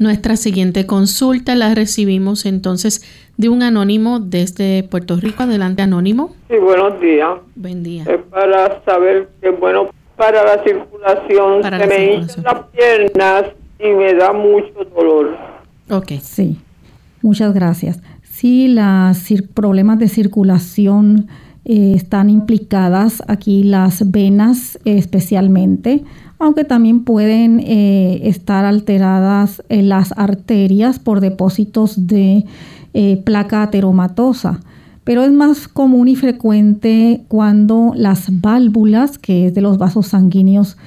[0.00, 3.02] Nuestra siguiente consulta la recibimos entonces
[3.36, 5.42] de un anónimo desde Puerto Rico.
[5.42, 6.34] Adelante, anónimo.
[6.48, 7.28] Sí, buenos días.
[7.54, 8.04] Buen día.
[8.04, 13.44] Es para saber que, bueno, para la circulación se me hinchan las piernas
[13.78, 15.36] y me da mucho dolor.
[15.90, 16.12] Ok.
[16.22, 16.56] Sí,
[17.20, 18.00] muchas gracias.
[18.22, 21.28] Sí, los problemas de circulación
[21.66, 26.04] eh, están implicadas aquí las venas especialmente
[26.40, 32.46] aunque también pueden eh, estar alteradas en las arterias por depósitos de
[32.94, 34.60] eh, placa ateromatosa.
[35.04, 40.78] Pero es más común y frecuente cuando las válvulas, que es de los vasos sanguíneos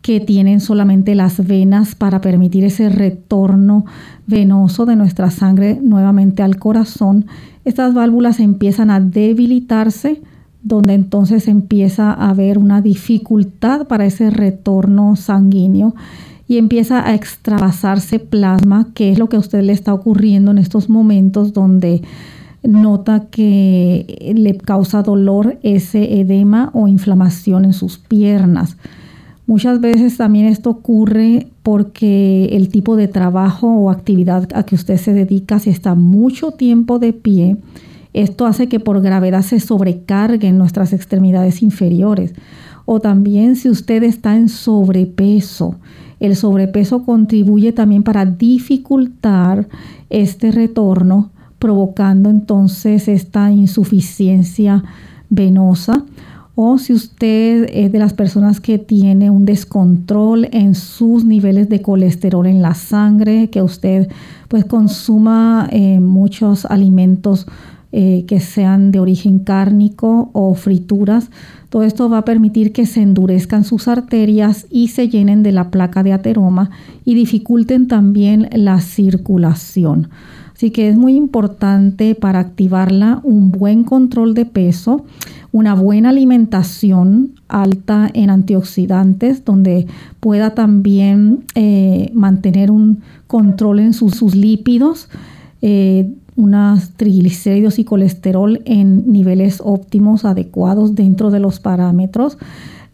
[0.00, 3.84] que tienen solamente las venas para permitir ese retorno
[4.26, 7.26] venoso de nuestra sangre nuevamente al corazón,
[7.64, 10.22] estas válvulas empiezan a debilitarse
[10.62, 15.94] donde entonces empieza a haber una dificultad para ese retorno sanguíneo
[16.46, 20.58] y empieza a extravasarse plasma, que es lo que a usted le está ocurriendo en
[20.58, 22.02] estos momentos donde
[22.62, 28.76] nota que le causa dolor ese edema o inflamación en sus piernas.
[29.46, 34.96] Muchas veces también esto ocurre porque el tipo de trabajo o actividad a que usted
[34.98, 37.56] se dedica, si está mucho tiempo de pie,
[38.12, 42.34] esto hace que por gravedad se sobrecarguen nuestras extremidades inferiores.
[42.84, 45.76] O también si usted está en sobrepeso,
[46.20, 49.68] el sobrepeso contribuye también para dificultar
[50.10, 54.84] este retorno, provocando entonces esta insuficiencia
[55.30, 56.04] venosa.
[56.54, 61.80] O si usted es de las personas que tiene un descontrol en sus niveles de
[61.80, 64.08] colesterol en la sangre, que usted
[64.48, 67.46] pues consuma eh, muchos alimentos
[67.92, 71.30] eh, que sean de origen cárnico o frituras.
[71.68, 75.70] Todo esto va a permitir que se endurezcan sus arterias y se llenen de la
[75.70, 76.70] placa de ateroma
[77.04, 80.08] y dificulten también la circulación.
[80.54, 85.04] Así que es muy importante para activarla un buen control de peso,
[85.50, 89.86] una buena alimentación alta en antioxidantes, donde
[90.20, 95.08] pueda también eh, mantener un control en sus, lípidos.
[95.62, 102.38] Eh, unos triglicéridos y colesterol en niveles óptimos, adecuados dentro de los parámetros.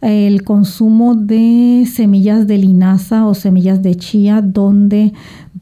[0.01, 5.13] El consumo de semillas de linaza o semillas de chía, donde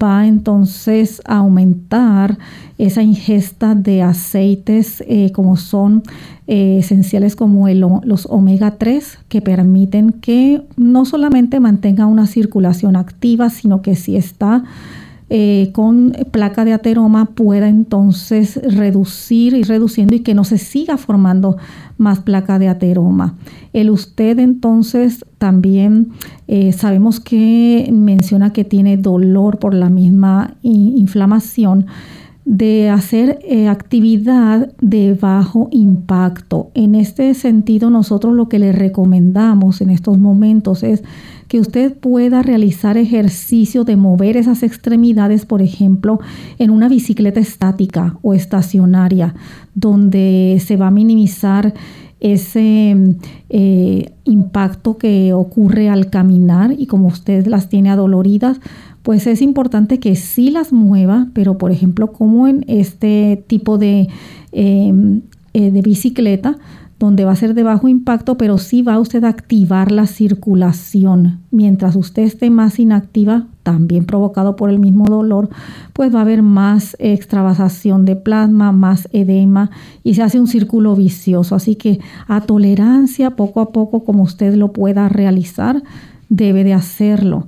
[0.02, 2.38] va entonces a aumentar
[2.78, 6.04] esa ingesta de aceites eh, como son
[6.46, 13.50] eh, esenciales como los omega 3 que permiten que no solamente mantenga una circulación activa,
[13.50, 14.64] sino que si está
[15.30, 20.96] eh, con placa de ateroma pueda entonces reducir y reduciendo y que no se siga
[20.96, 21.58] formando
[21.98, 23.36] más placa de ateroma.
[23.74, 26.10] El usted entonces también
[26.48, 31.88] eh, sabemos que menciona que tiene dolor por la misma inflamación
[32.48, 36.72] de hacer eh, actividad de bajo impacto.
[36.76, 41.04] En este sentido, nosotros lo que le recomendamos en estos momentos es
[41.50, 46.22] que usted pueda realizar ejercicio de mover esas extremidades, por ejemplo,
[46.58, 49.36] en una bicicleta estática o estacionaria,
[49.76, 51.74] donde se va a minimizar
[52.22, 52.96] ese
[53.50, 58.62] eh, impacto que ocurre al caminar y como usted las tiene adoloridas,
[59.08, 64.10] pues es importante que sí las mueva, pero por ejemplo como en este tipo de,
[64.52, 65.22] em,
[65.54, 66.58] eh, de bicicleta,
[67.00, 71.40] donde va a ser de bajo impacto, pero sí va usted a activar la circulación.
[71.52, 75.48] Mientras usted esté más inactiva, también provocado por el mismo dolor,
[75.94, 79.72] pues va a haber más extravasación de plasma, más edema
[80.04, 81.56] y se hace un círculo vicioso.
[81.56, 85.82] Así que a tolerancia, poco a poco, como usted lo pueda realizar,
[86.28, 87.48] debe de hacerlo.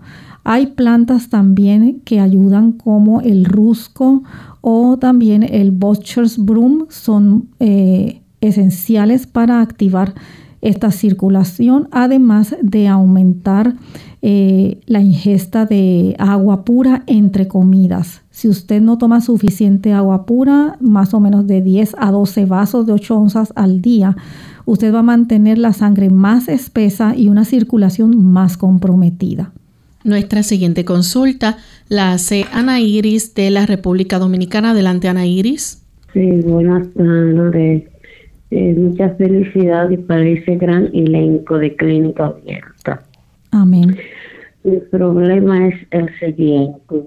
[0.52, 4.24] Hay plantas también que ayudan como el rusco
[4.62, 10.16] o también el Butcher's Broom, son eh, esenciales para activar
[10.62, 13.76] esta circulación, además de aumentar
[14.24, 18.24] eh, la ingesta de agua pura entre comidas.
[18.32, 22.88] Si usted no toma suficiente agua pura, más o menos de 10 a 12 vasos
[22.88, 24.18] de 8 onzas al día,
[24.66, 29.54] usted va a mantener la sangre más espesa y una circulación más comprometida.
[30.04, 31.58] Nuestra siguiente consulta
[31.90, 34.72] la hace Ana Iris de la República Dominicana.
[34.72, 35.86] Adelante, Ana Iris.
[36.14, 37.84] Sí, buenas tardes.
[38.52, 43.04] Eh, muchas felicidades para ese gran elenco de Clínica Abierta.
[43.52, 43.96] Amén.
[44.64, 47.04] Mi problema es el siguiente.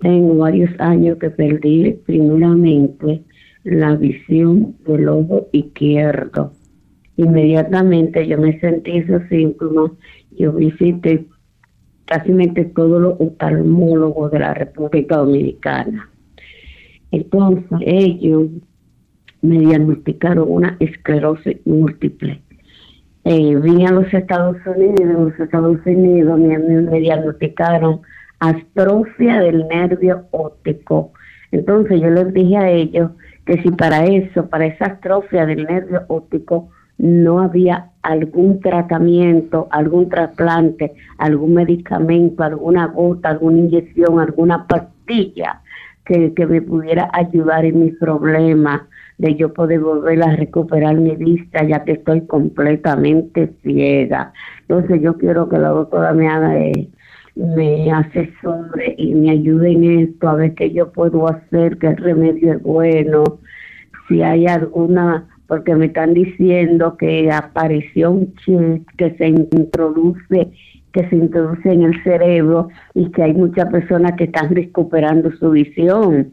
[0.00, 3.22] Tengo varios años que perdí primeramente
[3.64, 6.52] la visión del ojo izquierdo.
[7.16, 9.90] Inmediatamente yo me sentí esos síntomas.
[10.38, 11.26] Yo visité
[12.06, 12.32] casi
[12.74, 16.10] todos los oftalmólogos de la República Dominicana.
[17.10, 18.48] Entonces ellos
[19.42, 22.40] me diagnosticaron una esclerosis múltiple
[23.28, 28.02] eh, vine a los Estados Unidos en los Estados Unidos me, diagnosticaron
[28.38, 31.12] astrofia del nervio óptico.
[31.50, 33.10] Entonces yo les dije a ellos
[33.44, 40.08] que si para eso, para esa astrofia del nervio óptico, no había algún tratamiento, algún
[40.08, 45.62] trasplante, algún medicamento, alguna gota, alguna inyección, alguna pastilla
[46.04, 48.88] que, que me pudiera ayudar en mi problema
[49.18, 54.32] de yo poder volver a recuperar mi vista ya que estoy completamente ciega.
[54.62, 56.88] Entonces yo quiero que la doctora me haga, eh,
[57.34, 62.52] me asesore y me ayude en esto, a ver qué yo puedo hacer, qué remedio
[62.52, 63.24] es bueno,
[64.08, 70.50] si hay alguna, porque me están diciendo que apareció un chip que se introduce
[70.92, 75.50] que se introduce en el cerebro y que hay muchas personas que están recuperando su
[75.50, 76.32] visión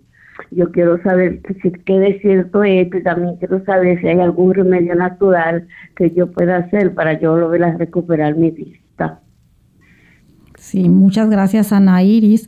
[0.52, 4.96] yo quiero saber qué de cierto esto y también quiero saber si hay algún remedio
[4.96, 9.20] natural que yo pueda hacer para yo a recuperar mi vista.
[10.58, 12.48] Sí, muchas gracias Ana Iris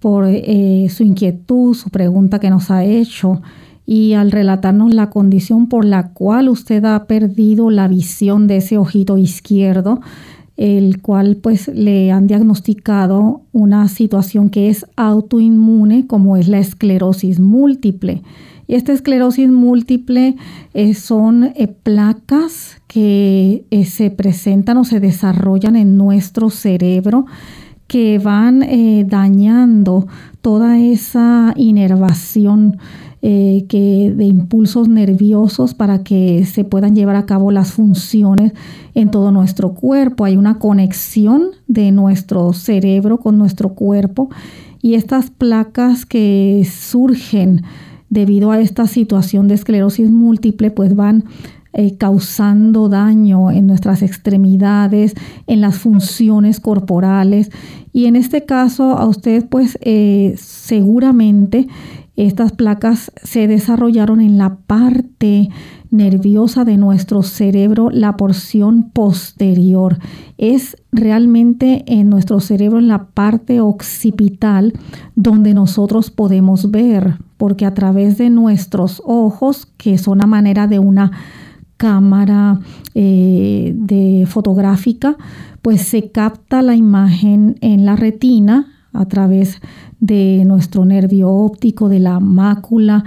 [0.00, 3.40] por eh, su inquietud, su pregunta que nos ha hecho
[3.86, 8.78] y al relatarnos la condición por la cual usted ha perdido la visión de ese
[8.78, 10.00] ojito izquierdo
[10.56, 17.40] el cual pues le han diagnosticado una situación que es autoinmune como es la esclerosis
[17.40, 18.22] múltiple.
[18.66, 20.36] Y esta esclerosis múltiple
[20.72, 27.26] eh, son eh, placas que eh, se presentan o se desarrollan en nuestro cerebro
[27.86, 28.64] que van
[29.08, 30.06] dañando
[30.40, 32.78] toda esa inervación
[33.26, 38.52] eh, que, de impulsos nerviosos para que se puedan llevar a cabo las funciones
[38.94, 40.26] en todo nuestro cuerpo.
[40.26, 44.28] Hay una conexión de nuestro cerebro con nuestro cuerpo
[44.82, 47.62] y estas placas que surgen
[48.10, 51.24] debido a esta situación de esclerosis múltiple pues van
[51.72, 55.14] eh, causando daño en nuestras extremidades,
[55.46, 57.50] en las funciones corporales.
[57.90, 61.68] Y en este caso a usted pues eh, seguramente
[62.16, 65.48] estas placas se desarrollaron en la parte
[65.90, 69.98] nerviosa de nuestro cerebro, la porción posterior.
[70.38, 74.74] Es realmente en nuestro cerebro, en la parte occipital,
[75.16, 80.78] donde nosotros podemos ver, porque a través de nuestros ojos, que son a manera de
[80.78, 81.10] una
[81.76, 82.60] cámara
[82.94, 85.16] eh, de fotográfica,
[85.62, 89.60] pues se capta la imagen en la retina a través
[90.00, 93.04] de nuestro nervio óptico, de la mácula,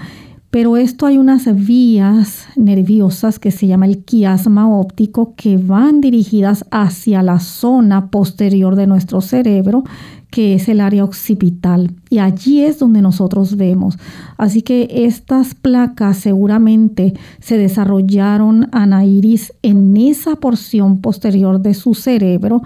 [0.50, 6.66] pero esto hay unas vías nerviosas que se llama el quiasma óptico que van dirigidas
[6.72, 9.84] hacia la zona posterior de nuestro cerebro,
[10.32, 11.92] que es el área occipital.
[12.10, 14.00] Y allí es donde nosotros vemos.
[14.38, 21.94] Así que estas placas seguramente se desarrollaron, Ana Iris, en esa porción posterior de su
[21.94, 22.62] cerebro,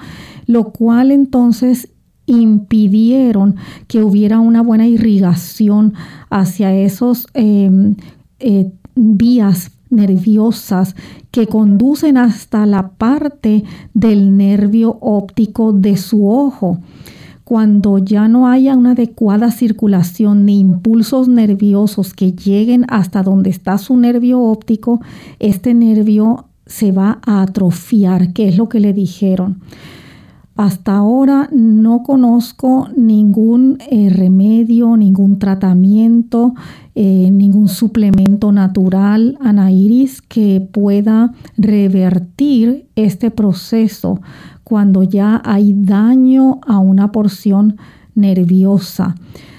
[0.45, 1.89] lo cual entonces
[2.25, 3.55] impidieron
[3.87, 5.93] que hubiera una buena irrigación
[6.29, 7.95] hacia esos em,
[8.39, 10.95] eh, vías nerviosas
[11.31, 13.63] que conducen hasta la parte
[13.93, 16.79] del nervio óptico de su ojo.
[17.43, 23.77] Cuando ya no haya una adecuada circulación ni impulsos nerviosos que lleguen hasta donde está
[23.77, 25.01] su nervio óptico,
[25.39, 29.59] este nervio se va a atrofiar, que es lo que le dijeron.
[30.57, 36.53] Hasta ahora no conozco ningún eh, remedio, ningún tratamiento,
[36.93, 39.37] eh, ningún suplemento natural,
[39.71, 44.19] Iris, que pueda revertir este proceso
[44.63, 47.77] cuando ya hay daño a una porción
[48.13, 49.15] nerviosa.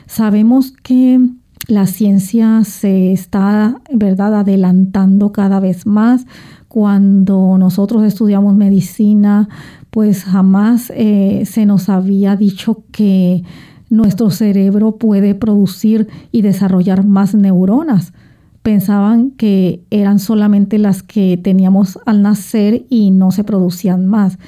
[0.07, 1.21] Sabemos que
[1.69, 6.27] la ciencia se está, ¿verdad?, adelantando cada vez más.
[6.69, 9.49] Cuando nosotros estudiamos medicina,
[9.93, 13.45] pues jamás eh, se nos había dicho que
[13.91, 18.15] nuestro cerebro puede producir y desarrollar más neuronas.
[18.63, 24.39] Pensaban que eran solamente las que teníamos al nacer y no se producían más.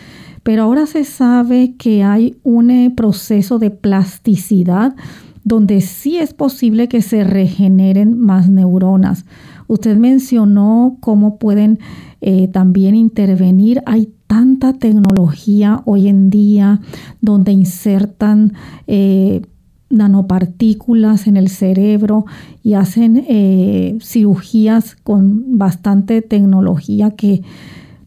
[0.43, 4.97] Pero ahora se sabe que hay un eh, proceso de plasticidad
[5.43, 9.27] donde sí es posible que se regeneren más neuronas.
[9.67, 11.81] Usted mencionó cómo pueden
[12.23, 13.83] eh, también intervenir.
[13.85, 16.81] Hay tanta tecnología hoy en día
[17.21, 18.55] donde insertan
[18.89, 19.43] eh,
[19.91, 22.25] nanopartículas en el cerebro
[22.65, 27.43] y hacen eh, cirugías con bastante tecnología que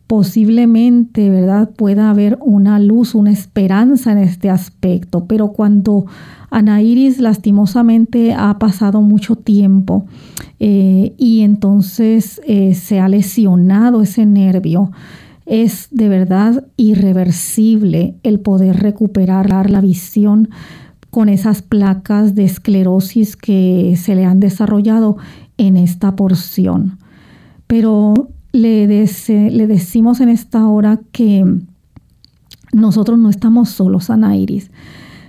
[0.07, 1.69] posiblemente, ¿verdad?
[1.69, 6.07] Pueda haber una luz, una esperanza en este aspecto, pero cuando
[6.49, 10.07] Ana Iris lastimosamente ha pasado mucho tiempo
[10.59, 12.41] eh, y entonces
[12.73, 14.91] se ha lesionado ese nervio,
[15.47, 20.49] es de verdad irreversible el poder recuperar la visión
[21.09, 25.17] con esas placas de esclerosis que se le han desarrollado
[25.57, 26.99] en esta porción.
[27.65, 28.13] Pero
[28.51, 31.45] le, le decimos en esta hora que
[32.73, 34.69] nosotros no estamos solos, Ana Iris.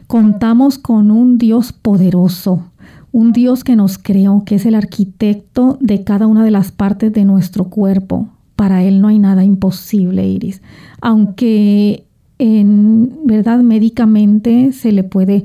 [0.09, 2.65] Contamos con un Dios poderoso,
[3.13, 7.13] un Dios que nos creó, que es el arquitecto de cada una de las partes
[7.13, 8.29] de nuestro cuerpo.
[8.59, 10.63] Para Él no hay nada imposible, Iris.
[11.01, 15.45] Aunque en verdad médicamente se le puede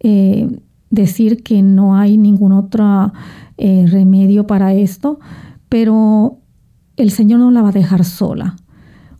[0.00, 0.60] eh,
[0.90, 3.10] decir que no hay ningún otro
[3.56, 5.18] eh, remedio para esto,
[5.70, 6.36] pero
[6.98, 8.56] el Señor no la va a dejar sola.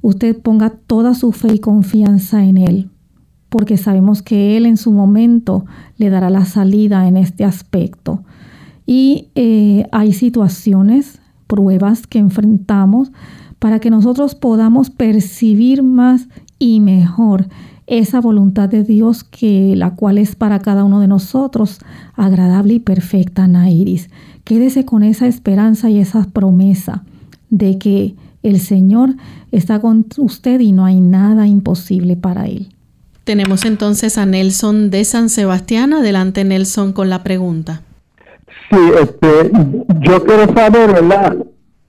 [0.03, 2.91] Usted ponga toda su fe y confianza en Él,
[3.49, 5.65] porque sabemos que Él en su momento
[5.97, 8.25] le dará la salida en este aspecto.
[8.85, 13.13] Y eh, hay situaciones, pruebas que enfrentamos
[13.59, 16.29] para que nosotros podamos percibir más
[16.59, 17.49] y mejor
[17.87, 21.79] esa voluntad de Dios que la cual es para cada uno de nosotros
[22.15, 24.11] agradable y perfecta, Nairis.
[24.45, 27.05] Quédese con esa esperanza y esa promesa
[27.51, 29.15] de que el Señor
[29.53, 32.69] está con usted y no hay nada imposible para Él.
[33.25, 35.93] Tenemos entonces a Nelson de San Sebastián.
[35.93, 37.83] Adelante, Nelson, con la pregunta.
[38.71, 39.51] Sí, este,
[40.01, 41.37] yo quiero saber, ¿verdad?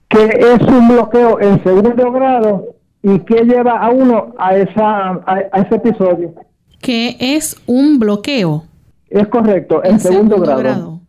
[0.08, 5.60] ¿Qué es un bloqueo en segundo grado y qué lleva a uno a, esa, a,
[5.60, 6.34] ese episodio?
[6.80, 8.64] ¿Qué es un bloqueo?
[9.10, 10.58] Es correcto, en, segundo, grado.
[10.58, 11.00] grado.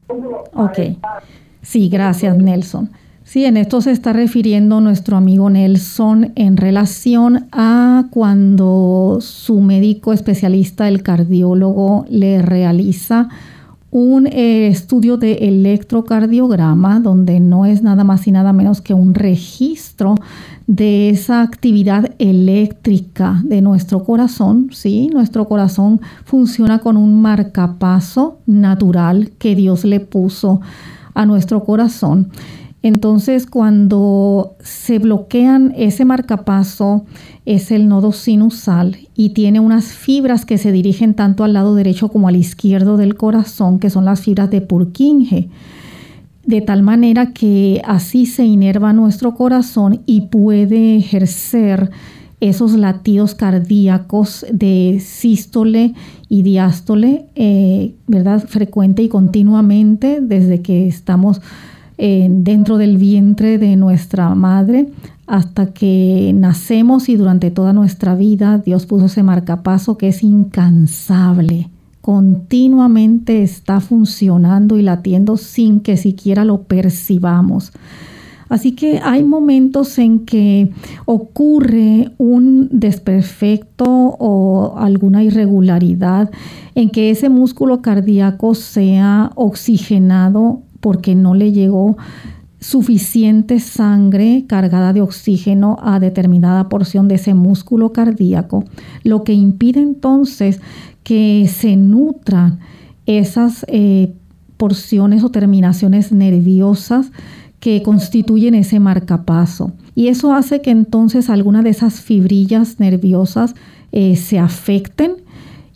[0.53, 0.79] Ok.
[1.61, 2.89] Sí, gracias, Nelson.
[3.23, 10.13] Sí, en esto se está refiriendo nuestro amigo Nelson en relación a cuando su médico
[10.13, 13.29] especialista, el cardiólogo, le realiza
[13.91, 19.15] un eh, estudio de electrocardiograma donde no es nada más y nada menos que un
[19.15, 20.15] registro
[20.67, 25.09] de esa actividad eléctrica de nuestro corazón, ¿sí?
[25.11, 30.61] Nuestro corazón funciona con un marcapaso natural que Dios le puso
[31.15, 32.29] a nuestro corazón.
[32.81, 37.05] Entonces, cuando se bloquean ese marcapaso,
[37.45, 42.07] es el nodo sinusal y tiene unas fibras que se dirigen tanto al lado derecho
[42.07, 45.49] como al izquierdo del corazón, que son las fibras de Purkinje.
[46.45, 51.91] De tal manera que así se inerva nuestro corazón y puede ejercer
[52.39, 55.93] esos latidos cardíacos de sístole
[56.29, 58.45] y diástole, eh, ¿verdad?
[58.47, 61.41] Frecuente y continuamente desde que estamos
[61.99, 64.87] dentro del vientre de nuestra madre
[65.27, 71.69] hasta que nacemos y durante toda nuestra vida Dios puso ese marcapaso que es incansable.
[72.01, 77.73] Continuamente está funcionando y latiendo sin que siquiera lo percibamos.
[78.49, 80.71] Así que hay momentos en que
[81.05, 86.31] ocurre un desperfecto o alguna irregularidad
[86.73, 91.97] en que ese músculo cardíaco sea oxigenado porque no le llegó
[92.59, 98.65] suficiente sangre cargada de oxígeno a determinada porción de ese músculo cardíaco,
[99.03, 100.59] lo que impide entonces
[101.03, 102.59] que se nutran
[103.05, 104.13] esas eh,
[104.57, 107.11] porciones o terminaciones nerviosas
[107.59, 109.71] que constituyen ese marcapaso.
[109.95, 113.55] Y eso hace que entonces algunas de esas fibrillas nerviosas
[113.91, 115.13] eh, se afecten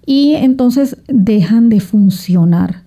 [0.05, 2.83] y entonces dejan de funcionar.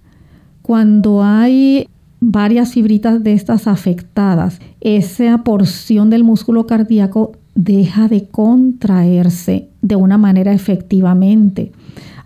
[0.62, 1.88] Cuando hay
[2.20, 10.18] varias fibritas de estas afectadas, esa porción del músculo cardíaco deja de contraerse de una
[10.18, 11.72] manera efectivamente.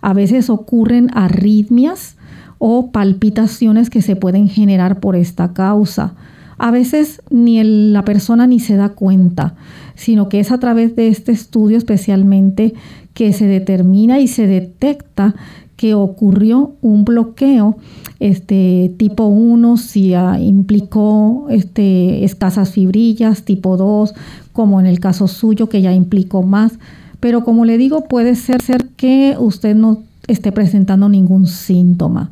[0.01, 2.17] A veces ocurren arritmias
[2.57, 6.13] o palpitaciones que se pueden generar por esta causa.
[6.57, 9.55] A veces ni la persona ni se da cuenta,
[9.95, 12.75] sino que es a través de este estudio especialmente
[13.13, 15.35] que se determina y se detecta
[15.81, 17.75] que ocurrió un bloqueo
[18.19, 24.13] este tipo 1 si implicó este, escasas fibrillas, tipo 2
[24.53, 26.73] como en el caso suyo que ya implicó más,
[27.19, 32.29] pero como le digo puede ser, ser que usted no esté presentando ningún síntoma.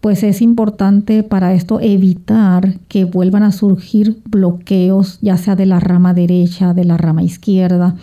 [0.00, 5.78] Pues es importante para esto evitar que vuelvan a surgir bloqueos, ya sea de la
[5.78, 7.94] rama derecha, de la rama izquierda,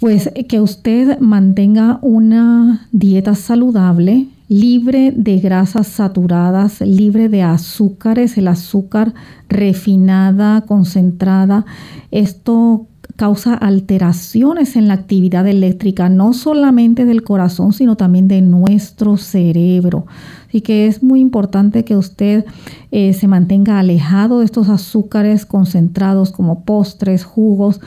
[0.00, 8.48] pues que usted mantenga una dieta saludable, libre de grasas saturadas, libre de azúcares, el
[8.48, 9.12] azúcar
[9.48, 11.66] refinada, concentrada.
[12.10, 12.86] Esto
[13.20, 20.06] causa alteraciones en la actividad eléctrica, no solamente del corazón, sino también de nuestro cerebro.
[20.48, 22.46] Así que es muy importante que usted
[22.92, 27.82] eh, se mantenga alejado de estos azúcares concentrados como postres, jugos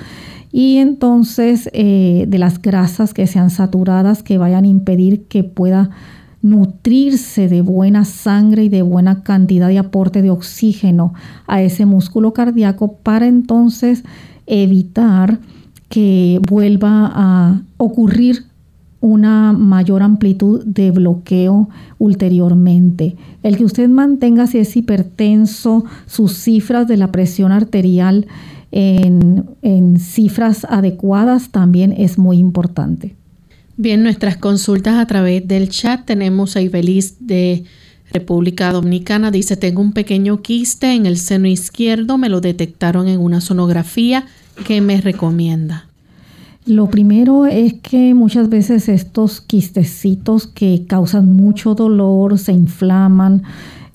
[0.51, 5.89] y entonces eh, de las grasas que sean saturadas que vayan a impedir que pueda
[6.43, 11.15] nutrirse de buena sangre y de buena cantidad de aporte de oxígeno
[11.47, 14.03] a ese músculo cardíaco para entonces
[14.45, 15.39] evitar
[15.89, 18.45] que vuelva a ocurrir
[19.03, 21.69] una mayor amplitud de bloqueo
[21.99, 23.17] ulteriormente.
[23.43, 28.27] El que usted mantenga si es hipertenso sus cifras de la presión arterial
[28.71, 33.15] en, cifras adecuadas también es muy importante.
[33.75, 37.65] Bien, nuestras consultas a través del chat tenemos a Ibeliz de
[38.13, 39.31] República Dominicana.
[39.31, 44.25] Dice, tengo un pequeño quiste en el seno izquierdo, me lo detectaron en una sonografía.
[44.65, 45.87] ¿Qué me recomienda?
[46.65, 53.43] Lo primero es que muchas veces estos quistecitos que causan mucho dolor, se inflaman,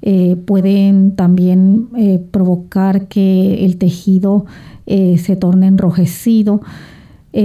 [0.02, 4.44] eh, pueden también eh, provocar que el tejido
[4.86, 6.60] eh, se torne enrojecido.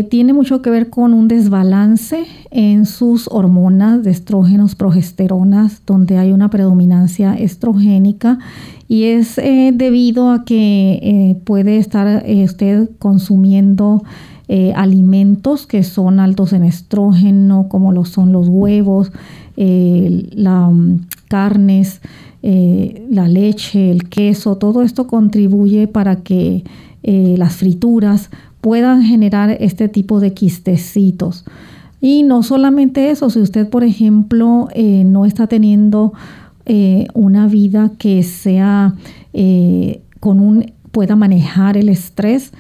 [0.10, 6.32] Tiene mucho que ver con un desbalance en sus hormonas de estrógenos, progesteronas, donde hay
[6.32, 8.40] una predominancia estrogénica
[8.88, 14.04] y es debido a que puede estar usted consumiendo
[14.76, 19.12] alimentos que son altos en estrógeno, como lo son los huevos,
[19.56, 20.96] las mm,
[21.28, 22.02] carnes,
[22.46, 26.64] eh, la leche, el queso, todo esto contribuye para que
[27.02, 28.30] eh, las frituras
[28.64, 31.44] puedan generar este tipo de quistecitos.
[32.00, 36.14] Y no solamente eso, si usted, por ejemplo, eh, no está teniendo
[37.14, 38.96] una vida que sea
[40.22, 42.54] con un pueda manejar el estrés,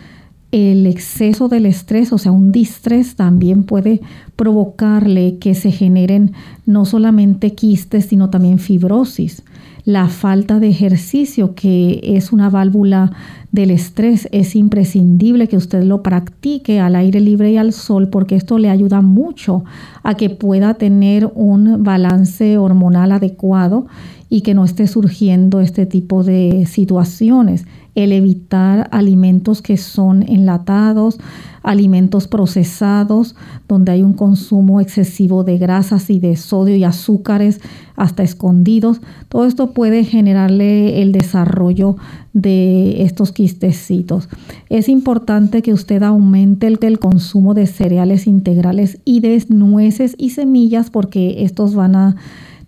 [0.51, 4.01] el exceso del estrés, o sea, un distrés también puede
[4.35, 6.33] provocarle que se generen
[6.65, 9.43] no solamente quistes, sino también fibrosis
[9.85, 13.11] la falta de ejercicio, que es una válvula
[13.51, 18.35] del estrés, es imprescindible que usted lo practique al aire libre y al sol porque
[18.35, 19.63] esto le ayuda mucho
[20.01, 23.87] a que pueda tener un balance hormonal adecuado
[24.33, 27.67] y que no esté surgiendo este tipo de situaciones.
[27.93, 31.19] El evitar alimentos que son enlatados,
[31.61, 33.35] alimentos procesados,
[33.67, 37.61] donde hay un consumo excesivo de grasas y de sodio y azúcares
[37.95, 39.01] hasta escondidos.
[39.29, 41.97] Todo esto puede generarle el desarrollo
[42.33, 44.29] de estos quistecitos.
[44.67, 50.31] Es importante que usted aumente el, el consumo de cereales integrales y de nueces y
[50.31, 52.15] semillas porque estos van a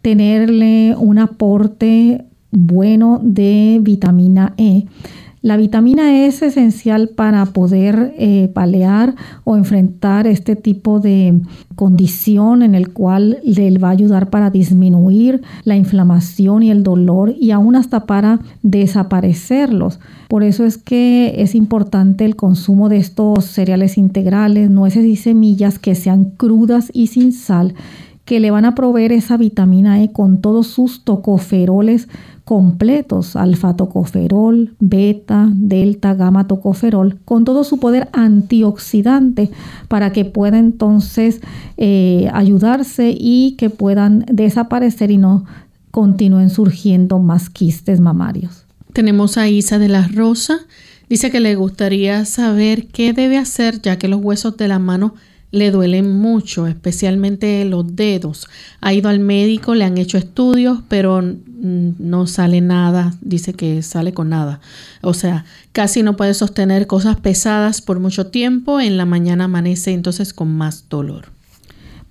[0.06, 4.86] tenerle un aporte bueno de vitamina E.
[5.42, 11.42] La vitamina E es esencial para poder eh, palear o enfrentar este tipo de
[11.74, 17.34] condición en el cual le va a ayudar para disminuir la inflamación y el dolor
[17.40, 20.00] y aún hasta para desaparecerlos.
[20.28, 25.80] Por eso es que es importante el consumo de estos cereales integrales, nueces y semillas
[25.80, 27.74] que sean crudas y sin sal
[28.26, 32.08] que le van a proveer esa vitamina E con todos sus tocoferoles
[32.44, 39.50] completos, alfa-tocoferol, beta, delta, gamma tocoferol, con todo su poder antioxidante
[39.88, 41.42] para que pueda entonces
[41.78, 45.46] eh, ayudarse y que puedan desaparecer y no
[45.90, 48.66] continúen surgiendo más quistes mamarios.
[48.94, 50.60] Tenemos a Isa de la Rosa.
[51.10, 55.16] Dice que le gustaría saber qué debe hacer ya que los huesos de la mano
[55.52, 58.48] le duelen mucho, especialmente los dedos.
[58.82, 64.14] Ha ido al médico, le han hecho estudios, pero no sale nada, dice que sale
[64.14, 64.60] con nada.
[65.02, 69.94] O sea, casi no puede sostener cosas pesadas por mucho tiempo, en la mañana amanece
[69.94, 71.35] entonces con más dolor.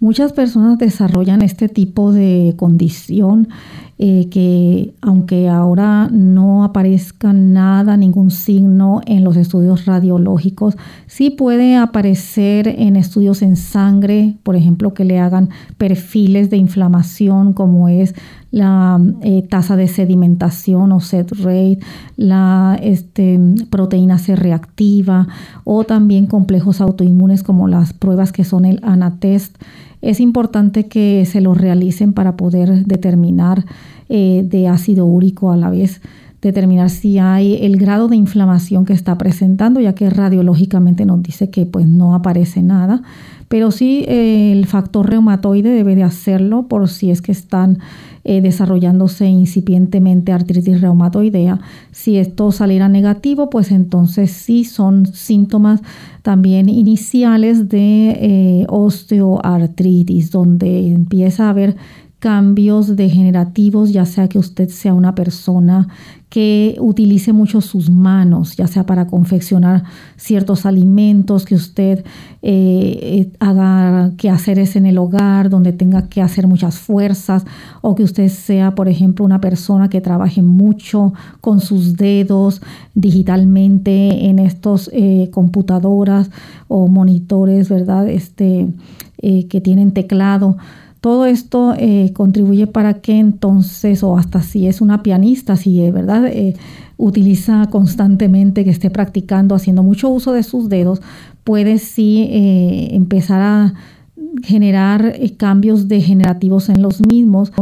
[0.05, 3.48] Muchas personas desarrollan este tipo de condición
[3.96, 10.76] eh, que aunque ahora no aparezca nada, ningún signo en los estudios radiológicos,
[11.07, 15.48] sí puede aparecer en estudios en sangre, por ejemplo, que le hagan
[15.78, 18.14] perfiles de inflamación como es
[18.55, 21.80] la eh, tasa de sedimentación o set rate,
[22.16, 25.26] la este, proteína C reactiva
[25.64, 29.57] o también complejos autoinmunes como las pruebas que son el ANATEST.
[30.02, 33.64] Es importante que se lo realicen para poder determinar
[34.09, 36.00] eh, de ácido úrico a la vez
[36.40, 41.50] determinar si hay el grado de inflamación que está presentando, ya que radiológicamente nos dice
[41.50, 43.02] que pues no aparece nada,
[43.49, 47.78] pero sí eh, el factor reumatoide debe de hacerlo por si es que están
[48.26, 51.61] eh, desarrollándose incipientemente artritis reumatoidea.
[51.90, 55.82] Si esto saliera negativo, pues entonces sí son síntomas
[56.22, 61.76] también iniciales de eh, osteoartritis, donde empieza a haber
[62.25, 65.89] cambios degenerativos, ya sea que usted sea una persona
[66.31, 69.85] que utilice mucho sus manos, ya sea para confeccionar
[70.16, 71.99] ciertos alimentos, que usted
[72.41, 77.45] eh, eh, haga quehaceres en el hogar, donde tenga que hacer muchas fuerzas,
[77.83, 81.12] o que usted sea, por ejemplo, una persona que trabaje mucho
[81.43, 82.62] con sus dedos
[82.95, 86.31] digitalmente en estos eh, computadoras
[86.68, 88.09] o monitores, ¿verdad?
[88.09, 88.68] Este,
[89.20, 90.57] que tienen teclado.
[91.05, 95.92] Todo esto eh, contribuye para que entonces, o hasta si es una pianista, si de
[95.92, 96.57] verdad eh,
[96.96, 101.02] utiliza constantemente, que esté practicando, haciendo mucho uso de sus dedos,
[101.44, 103.74] puede sí eh, empezar a
[104.44, 107.52] generar cambios degenerativos en los mismos.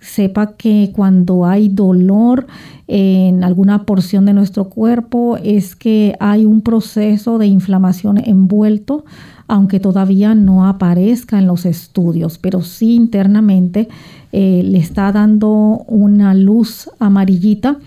[0.00, 2.46] Sepa que cuando hay dolor
[2.86, 9.04] en alguna porción de nuestro cuerpo es que hay un proceso de inflamación envuelto
[9.48, 13.88] aunque todavía no aparezca en los estudios, pero sí internamente
[14.32, 17.78] eh, le está dando una luz amarillita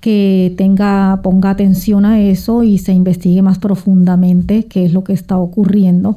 [0.00, 5.12] que tenga, ponga atención a eso y se investigue más profundamente qué es lo que
[5.12, 6.16] está ocurriendo,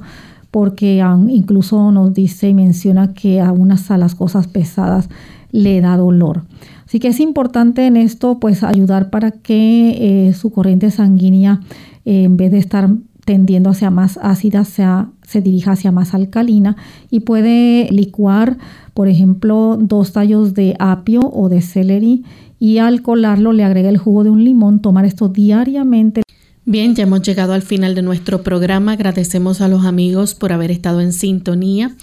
[0.49, 5.09] porque incluso nos dice y menciona que a unas a las cosas pesadas
[5.51, 6.43] le da dolor.
[6.87, 11.59] Así que es importante en esto pues ayudar para que eh, su corriente sanguínea
[12.05, 12.89] en vez de estar
[13.25, 16.77] tendiendo hacia más ácida, se dirija hacia más alcalina
[17.09, 18.57] y puede licuar,
[18.93, 22.23] por ejemplo, dos tallos de apio o de celery
[22.59, 26.21] y al colarlo le agrega el jugo de un limón, tomar esto diariamente.
[26.65, 28.93] Bien, ya hemos llegado al final de nuestro programa.
[28.93, 31.95] Agradecemos a los amigos por haber estado en sintonía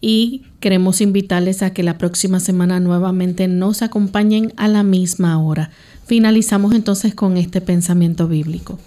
[0.00, 5.70] y queremos invitarles a que la próxima semana nuevamente nos acompañen a la misma hora.
[6.06, 8.78] Finalizamos entonces con este pensamiento bíblico.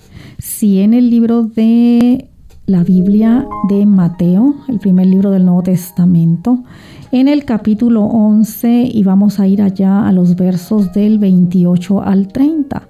[0.42, 2.28] Si en el libro de
[2.66, 6.64] la Biblia de Mateo, el primer libro del Nuevo Testamento,
[7.12, 12.30] en el capítulo 11 y vamos a ir allá a los versos del 28 al
[12.30, 12.90] 30.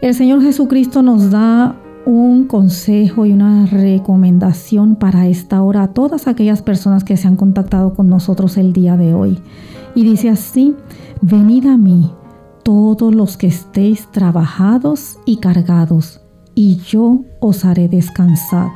[0.00, 1.74] El Señor Jesucristo nos da
[2.06, 7.34] un consejo y una recomendación para esta hora a todas aquellas personas que se han
[7.34, 9.40] contactado con nosotros el día de hoy.
[9.96, 10.76] Y dice así,
[11.20, 12.12] venid a mí
[12.62, 16.20] todos los que estéis trabajados y cargados
[16.56, 18.70] y yo os haré descansar.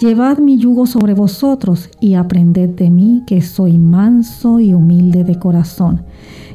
[0.00, 5.38] Llevad mi yugo sobre vosotros y aprended de mí que soy manso y humilde de
[5.38, 6.02] corazón,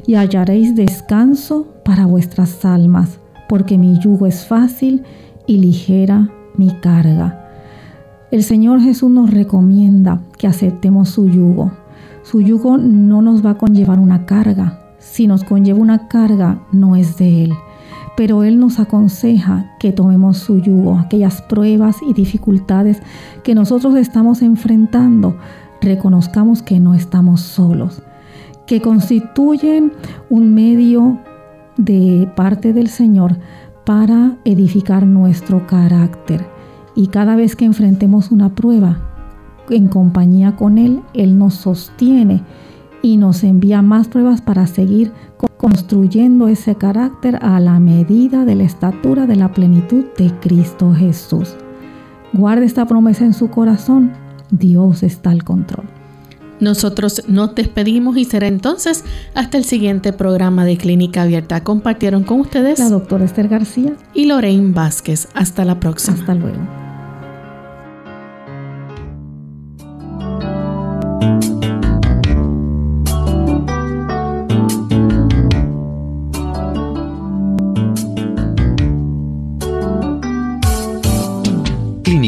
[0.06, 5.02] y hallaréis descanso para vuestras almas, porque mi yugo es fácil
[5.46, 7.48] y ligera mi carga.
[8.30, 11.72] El Señor Jesús nos recomienda que aceptemos su yugo.
[12.22, 14.78] Su yugo no nos va a conllevar una carga.
[14.98, 17.52] Si nos conlleva una carga, no es de Él
[18.20, 23.00] pero Él nos aconseja que tomemos su yugo, aquellas pruebas y dificultades
[23.42, 25.38] que nosotros estamos enfrentando,
[25.80, 28.02] reconozcamos que no estamos solos,
[28.66, 29.94] que constituyen
[30.28, 31.18] un medio
[31.78, 33.38] de parte del Señor
[33.86, 36.46] para edificar nuestro carácter.
[36.94, 38.98] Y cada vez que enfrentemos una prueba,
[39.70, 42.42] en compañía con Él, Él nos sostiene
[43.00, 45.10] y nos envía más pruebas para seguir
[45.60, 51.54] construyendo ese carácter a la medida de la estatura de la plenitud de Cristo Jesús.
[52.32, 54.10] Guarde esta promesa en su corazón.
[54.50, 55.84] Dios está al control.
[56.60, 59.04] Nosotros nos despedimos y será entonces
[59.34, 61.62] hasta el siguiente programa de Clínica Abierta.
[61.62, 65.28] Compartieron con ustedes la doctora Esther García y Lorraine Vázquez.
[65.34, 66.16] Hasta la próxima.
[66.16, 66.80] Hasta luego.